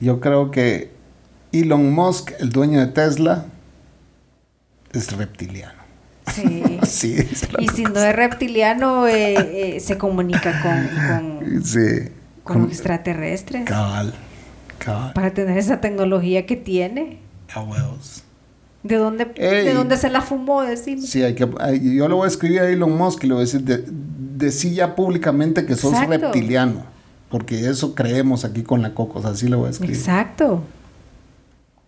[0.01, 0.91] Yo creo que
[1.53, 3.47] Elon Musk, el dueño de Tesla,
[4.93, 5.81] es reptiliano.
[6.33, 6.63] Sí.
[7.59, 12.09] Y si no es reptiliano, eh, eh, se comunica con, con, Sí.
[12.43, 14.15] con Con- extraterrestres Cabal.
[14.79, 15.13] Cabal.
[15.13, 17.19] para tener esa tecnología que tiene.
[17.55, 18.25] A huevos.
[18.83, 19.65] ¿De dónde, Ey.
[19.65, 20.63] ¿de dónde se la fumó?
[20.63, 21.03] Decime.
[21.03, 23.45] Sí, hay que, yo le voy a escribir a Elon Musk y le voy a
[23.45, 26.11] decir, de, decí ya públicamente que sos Exacto.
[26.19, 26.83] reptiliano.
[27.31, 29.97] Porque eso creemos aquí con la Cocos, así le voy a escribir.
[29.97, 30.63] Exacto.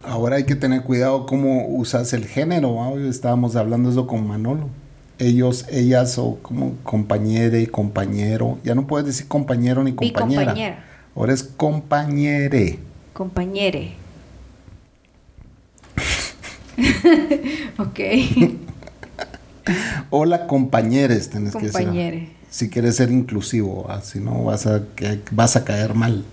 [0.02, 2.70] Ahora hay que tener cuidado cómo usas el género.
[2.70, 4.68] Hoy estábamos hablando eso con Manolo.
[5.18, 8.58] Ellos, ellas o como compañere y compañero.
[8.64, 10.44] Ya no puedes decir compañero ni Y compañera.
[10.44, 10.84] compañera.
[11.16, 12.78] Ahora es compañere.
[13.12, 13.94] Compañere.
[17.78, 18.00] ok.
[20.10, 21.72] Hola compañeres, tenés que decir.
[21.84, 22.28] Compañere.
[22.50, 24.00] Si quieres ser inclusivo, ¿va?
[24.02, 26.24] si no vas a, que- vas a caer mal.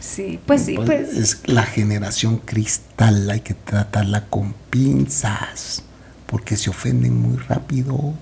[0.00, 1.16] Sí, pues sí, Pues, pues.
[1.16, 5.82] Es la generación cristal, hay que tratarla con pinzas,
[6.26, 8.12] porque se ofenden muy rápido.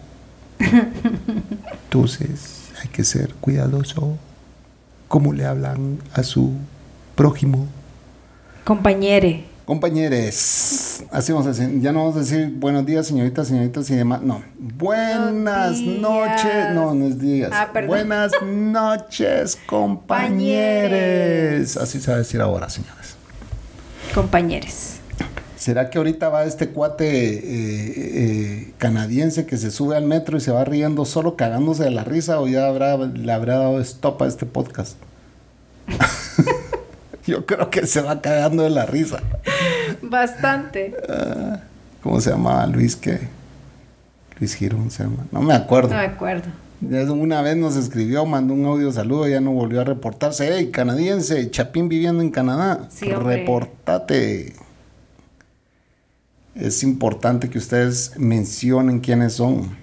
[1.84, 4.16] Entonces, hay que ser cuidadoso.
[5.08, 6.52] ¿Cómo le hablan a su
[7.16, 7.66] prójimo?
[8.64, 9.44] Compañere.
[9.72, 13.94] Compañeros, así vamos a decir, ya no vamos a decir buenos días, señoritas, señoritas y
[13.94, 14.20] demás.
[14.20, 16.74] No, buenas noches.
[16.74, 17.48] No, no es días.
[17.54, 17.88] Ah, perdón.
[17.88, 20.18] buenas noches, compañeros.
[21.78, 23.16] Así se va a decir ahora, señores.
[24.14, 25.00] Compañeres.
[25.56, 27.40] ¿Será que ahorita va este cuate eh,
[27.96, 32.04] eh, canadiense que se sube al metro y se va riendo solo cagándose de la
[32.04, 34.98] risa o ya habrá, le habrá dado stop a este podcast?
[37.26, 39.20] Yo creo que se va cagando de la risa.
[40.02, 40.94] Bastante.
[41.08, 41.60] Ah,
[42.02, 42.66] ¿Cómo se llamaba?
[42.66, 43.20] Luis qué?
[44.38, 45.26] Luis Girón se llama.
[45.30, 45.90] No me acuerdo.
[45.90, 46.48] No me acuerdo.
[46.80, 50.50] Una vez nos escribió, mandó un audio saludo, ya no volvió a reportarse.
[50.52, 52.88] Hey, canadiense, Chapín viviendo en Canadá.
[52.90, 53.36] Sí, hombre.
[53.36, 54.54] Reportate.
[56.56, 59.76] Es importante que ustedes mencionen quiénes son.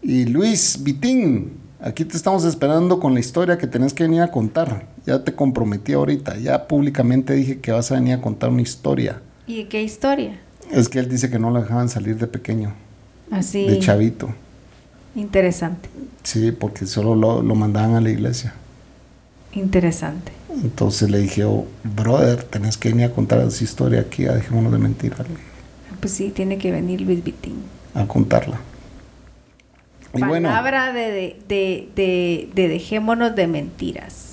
[0.00, 4.30] Y Luis Vitín, aquí te estamos esperando con la historia que tenés que venir a
[4.30, 4.93] contar.
[5.06, 9.20] Ya te comprometí ahorita, ya públicamente dije que vas a venir a contar una historia.
[9.46, 10.40] ¿Y qué historia?
[10.72, 12.72] Es que él dice que no lo dejaban salir de pequeño,
[13.30, 13.66] Así.
[13.68, 14.30] de chavito.
[15.14, 15.88] Interesante.
[16.22, 18.54] Sí, porque solo lo, lo mandaban a la iglesia.
[19.52, 20.32] Interesante.
[20.62, 24.72] Entonces le dije, oh, brother, tenés que venir a contar esa historia aquí, a dejémonos
[24.72, 25.16] de mentira.
[25.18, 25.42] le dije,
[26.00, 27.56] Pues sí, tiene que venir Luis Vitín.
[27.94, 28.58] A contarla.
[30.14, 34.30] Y bueno, Palabra de, de, de, de, de dejémonos de mentiras.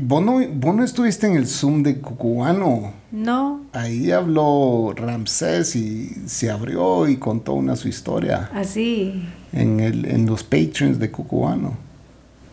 [0.00, 2.92] Vos no, vos no estuviste en el Zoom de Cucubano.
[3.10, 9.22] No, Ahí habló Ramsés y se abrió y contó una su historia así
[9.52, 11.76] en, el, en los Patreons de Cucubano.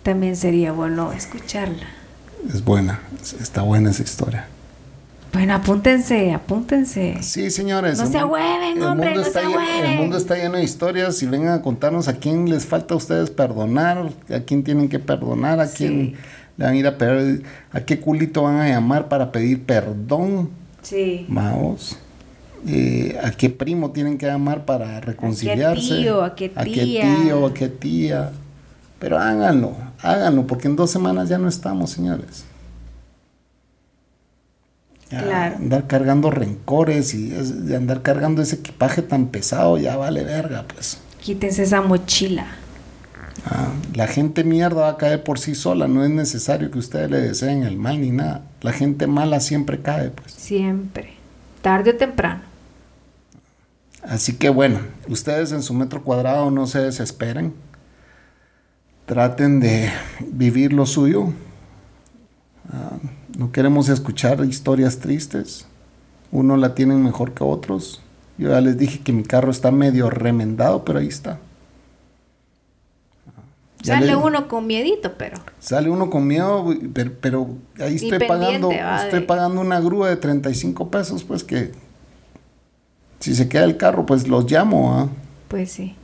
[0.04, 1.84] también sería bueno escucharla.
[2.54, 4.48] Es buena, es- está buena esa historia.
[5.32, 7.18] Bueno, apúntense, apúntense.
[7.22, 8.00] Sí, señores.
[8.00, 9.86] No se el hombre, no se ahueven.
[9.86, 12.98] El mundo está lleno de historias y vengan a contarnos a quién les falta a
[12.98, 16.16] ustedes perdonar, a quién tienen que perdonar, a Sí.
[16.60, 20.50] Le van a ir a pedir, a qué culito van a llamar para pedir perdón,
[20.82, 21.26] Sí.
[21.30, 21.98] maos.
[22.68, 26.00] Eh, a qué primo tienen que llamar para reconciliarse.
[26.00, 27.16] tío, a qué A qué tía.
[27.24, 28.32] tío, a qué tía.
[29.00, 32.44] Pero háganlo, háganlo, porque en dos semanas ya no estamos, señores.
[35.10, 35.56] Ya, Claro.
[35.56, 40.98] Andar cargando rencores y es- andar cargando ese equipaje tan pesado ya vale verga, pues.
[41.22, 42.46] Quítense esa mochila.
[43.46, 47.10] Ah, la gente mierda va a caer por sí sola, no es necesario que ustedes
[47.10, 48.44] le deseen el mal ni nada.
[48.62, 50.34] La gente mala siempre cae, pues.
[50.34, 51.14] Siempre.
[51.62, 52.42] Tarde o temprano.
[54.04, 57.54] Así que bueno, ustedes en su metro cuadrado no se desesperen.
[59.06, 59.92] Traten de
[60.32, 61.34] vivir lo suyo.
[62.72, 62.98] Ah,
[63.38, 65.66] no queremos escuchar historias tristes.
[66.32, 68.02] Uno la tienen mejor que otros.
[68.38, 71.40] Yo ya les dije que mi carro está medio remendado, pero ahí está.
[73.84, 75.38] Sale le- uno con miedito, pero.
[75.60, 77.48] Sale uno con miedo, pero, pero
[77.80, 81.72] ahí estoy pagando, va, estoy de- pagando una grúa de 35 pesos, pues que
[83.20, 85.08] si se queda el carro, pues los llamo, ¿ah?
[85.48, 85.96] Pues sí.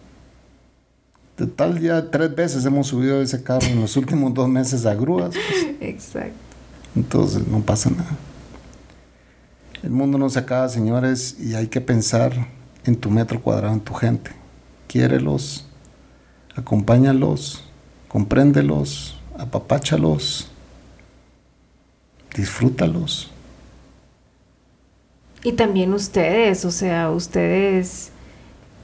[1.36, 5.32] Total, ya tres veces hemos subido ese carro en los últimos dos meses a grúas,
[5.36, 6.32] pues, Exacto.
[6.96, 8.16] entonces no pasa nada.
[9.84, 12.32] El mundo no se acaba, señores, y hay que pensar
[12.86, 14.32] en tu metro cuadrado, en tu gente.
[14.88, 15.68] Quiérelos,
[16.56, 17.64] acompáñalos,
[18.08, 20.50] compréndelos, apapáchalos,
[22.36, 23.30] disfrútalos.
[25.44, 28.12] Y también ustedes, o sea, ustedes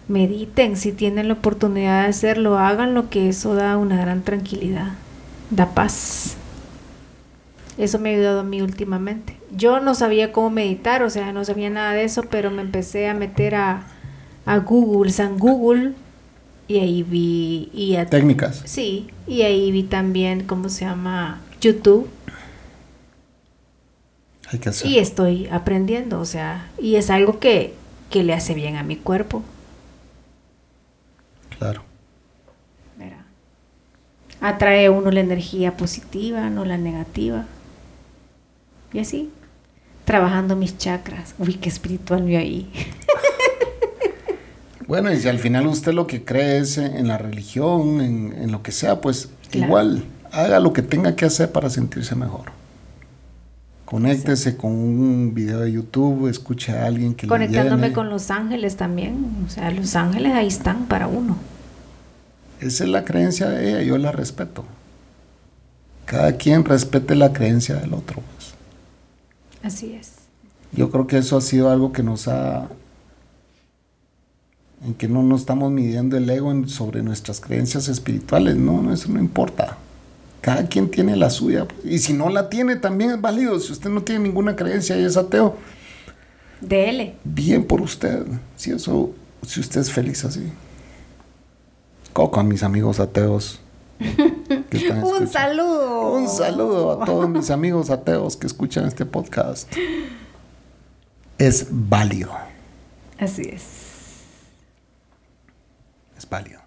[0.08, 4.94] mediten, si tienen la oportunidad de hacerlo, háganlo, que eso da una gran tranquilidad,
[5.50, 6.36] da paz.
[7.78, 9.38] Eso me ha ayudado a mí últimamente.
[9.56, 13.08] Yo no sabía cómo meditar, o sea, no sabía nada de eso, pero me empecé
[13.08, 13.84] a meter a,
[14.46, 15.94] a Google, San Google,
[16.68, 18.62] y ahí vi, y a- Técnicas.
[18.66, 21.42] sí, y ahí vi también, ¿cómo se llama?
[21.60, 22.10] YouTube.
[24.50, 24.90] Hay que hacer.
[24.90, 27.74] Y estoy aprendiendo, o sea, y es algo que,
[28.10, 29.44] que le hace bien a mi cuerpo.
[31.58, 31.84] Claro.
[32.98, 33.26] Mira.
[34.42, 37.46] Atrae a uno la energía positiva, no la negativa.
[38.94, 39.30] Y así,
[40.06, 41.36] trabajando mis chakras.
[41.38, 42.70] Uy, qué espiritual me ahí.
[44.92, 48.52] Bueno, y si al final usted lo que cree es en la religión, en, en
[48.52, 49.68] lo que sea, pues Claro.
[49.68, 52.52] igual, haga lo que tenga que hacer para sentirse mejor.
[53.86, 58.76] Conéctese con un video de YouTube, escuche a alguien que Conectándome le con los ángeles
[58.76, 59.46] también.
[59.48, 61.38] O sea, los ángeles ahí están para uno.
[62.60, 64.66] Esa es la creencia de ella, yo la respeto.
[66.04, 68.22] Cada quien respete la creencia del otro.
[68.36, 68.54] pues.
[69.64, 70.16] Así es.
[70.74, 72.68] Yo creo que eso ha sido algo que nos ha...
[74.84, 78.56] En que no nos estamos midiendo el ego en- sobre nuestras creencias espirituales.
[78.56, 79.78] No, no, eso no importa.
[80.42, 81.68] Cada quien tiene la suya.
[81.68, 81.86] pues.
[81.86, 83.60] Y si no la tiene, también es válido.
[83.60, 85.56] Si usted no tiene ninguna creencia y es ateo,
[86.62, 87.16] Dele.
[87.24, 88.26] bien por usted.
[88.56, 89.12] Si eso,
[89.46, 90.52] si usted es feliz así.
[92.14, 93.60] Coco a mis amigos ateos.
[94.00, 96.14] Un saludo.
[96.14, 99.72] Un saludo a todos mis amigos ateos que escuchan este podcast.
[101.38, 102.32] Es válido.
[103.20, 103.62] Así es.
[106.32, 106.62] Es válido.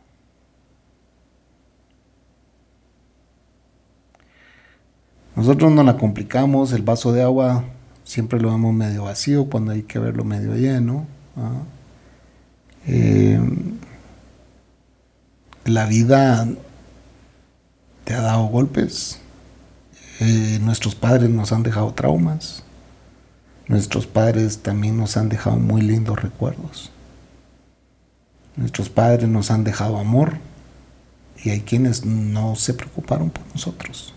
[5.37, 7.65] Nosotros no la complicamos, el vaso de agua
[8.05, 11.07] siempre lo vemos medio vacío cuando hay que verlo medio lleno.
[11.37, 11.63] ¿ah?
[12.87, 13.41] Eh,
[15.65, 16.47] la vida
[18.05, 19.19] te ha dado golpes,
[20.21, 22.63] eh, nuestros padres nos han dejado traumas,
[23.67, 26.94] nuestros padres también nos han dejado muy lindos recuerdos.
[28.57, 30.39] Nuestros padres nos han dejado amor
[31.43, 34.15] y hay quienes no se preocuparon por nosotros.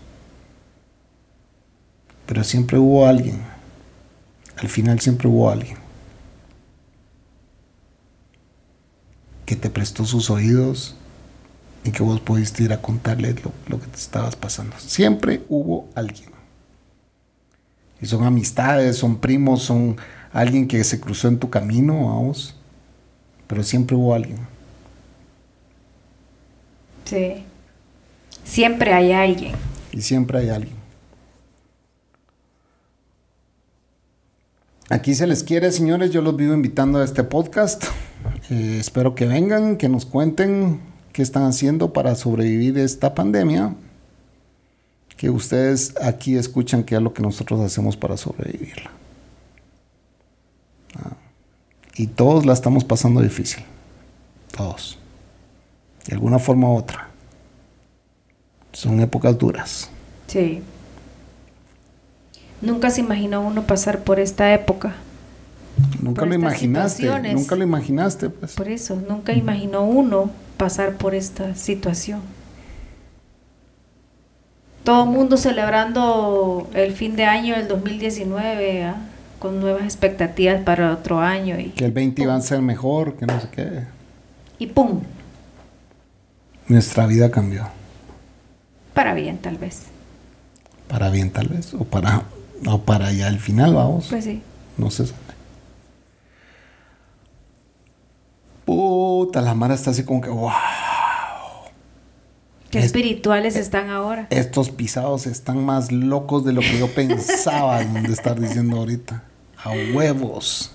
[2.26, 3.42] Pero siempre hubo alguien,
[4.56, 5.78] al final siempre hubo alguien
[9.46, 10.94] que te prestó sus oídos,
[11.84, 14.76] y que vos pudiste ir a contarle lo, lo que te estabas pasando.
[14.78, 16.30] Siempre hubo alguien.
[18.00, 19.96] Y son amistades, son primos, son
[20.32, 22.54] alguien que se cruzó en tu camino, vamos.
[23.48, 24.38] Pero siempre hubo alguien.
[27.04, 27.44] Sí.
[28.44, 29.54] Siempre hay alguien.
[29.92, 30.76] Y siempre hay alguien.
[34.90, 36.10] Aquí se les quiere, señores.
[36.10, 37.84] Yo los vivo invitando a este podcast.
[38.50, 40.80] Eh, espero que vengan, que nos cuenten
[41.12, 43.74] qué están haciendo para sobrevivir esta pandemia.
[45.16, 48.90] Que ustedes aquí escuchan qué es lo que nosotros hacemos para sobrevivirla.
[50.96, 51.12] Ah,
[51.98, 53.64] Y todos la estamos pasando difícil.
[54.56, 54.98] Todos.
[56.06, 57.08] De alguna forma u otra.
[58.72, 59.90] Son épocas duras.
[60.28, 60.62] Sí.
[62.62, 64.94] Nunca se imaginó uno pasar por esta época.
[66.00, 67.34] Nunca Por lo imaginaste.
[67.34, 68.54] Nunca lo imaginaste, pues.
[68.54, 72.20] Por eso, nunca imaginó uno pasar por esta situación.
[74.84, 79.07] Todo el mundo celebrando el fin de año del 2019, ¿ah?
[79.38, 81.58] Con nuevas expectativas para otro año.
[81.58, 83.84] Y, Que el 20 iba a ser mejor, que no sé qué.
[84.58, 85.00] y ¡pum!
[86.66, 87.68] Nuestra vida cambió.
[88.94, 89.84] Para bien, tal vez.
[90.88, 91.72] Para bien, tal vez.
[91.74, 92.24] O para,
[92.66, 94.08] o para ya al final, vamos.
[94.10, 94.42] Pues sí.
[94.76, 95.18] No se sabe.
[98.64, 100.50] Puta, la Mara está así como que, wow.
[102.70, 104.26] Qué Es- espirituales están ahora.
[104.30, 109.22] Estos pisados están más locos de lo que yo pensaba de estar diciendo ahorita.
[109.64, 110.72] A huevos.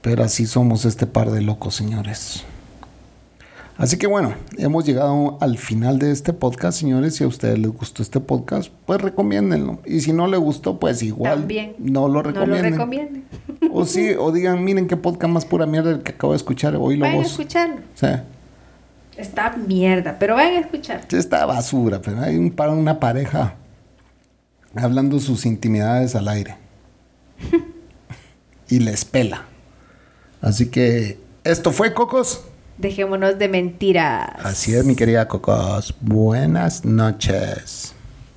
[0.00, 2.44] Pero así somos este par de locos, señores.
[3.78, 7.16] Así que bueno, hemos llegado al final de este podcast, señores.
[7.16, 9.80] Si a ustedes les gustó este podcast, pues recomiéndenlo.
[9.86, 11.74] Y si no les gustó, pues igual También.
[11.78, 12.72] no lo No lo recomienden.
[12.74, 13.24] recomienden.
[13.72, 16.76] o sí, o digan, miren qué podcast más pura mierda el que acabo de escuchar.
[16.76, 17.76] Hoy lo Vayan a escucharlo.
[17.94, 18.24] Sea,
[19.16, 21.00] Está mierda, pero vayan a escuchar.
[21.10, 23.54] esta basura, pero hay un, para una pareja
[24.74, 26.56] hablando sus intimidades al aire.
[28.68, 29.46] y les pela.
[30.40, 32.44] Así que esto fue Cocos.
[32.78, 34.30] Dejémonos de mentiras.
[34.42, 35.94] Así es, mi querida Cocos.
[36.00, 37.94] Buenas noches.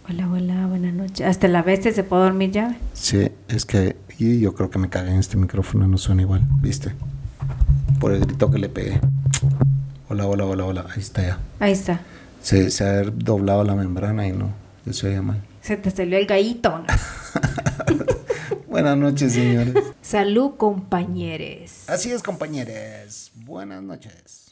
[0.08, 1.26] Hola, hola, buenas noches.
[1.26, 2.78] Hasta la bestia se puede dormir ya.
[2.94, 6.42] Sí, es que y yo creo que me cagué en este micrófono, no suena igual,
[6.62, 6.94] ¿viste?
[8.00, 9.02] Por el grito que le pegué.
[10.08, 10.86] Hola, hola, hola, hola.
[10.94, 11.40] Ahí está ya.
[11.60, 12.02] Ahí está.
[12.42, 14.52] Se, se ha doblado la membrana y no,
[14.90, 15.42] se oía mal.
[15.66, 16.86] Se te salió el gallito.
[18.68, 19.74] Buenas noches, señores.
[20.00, 21.90] Salud, compañeros.
[21.90, 23.32] Así es, compañeros.
[23.34, 24.45] Buenas noches.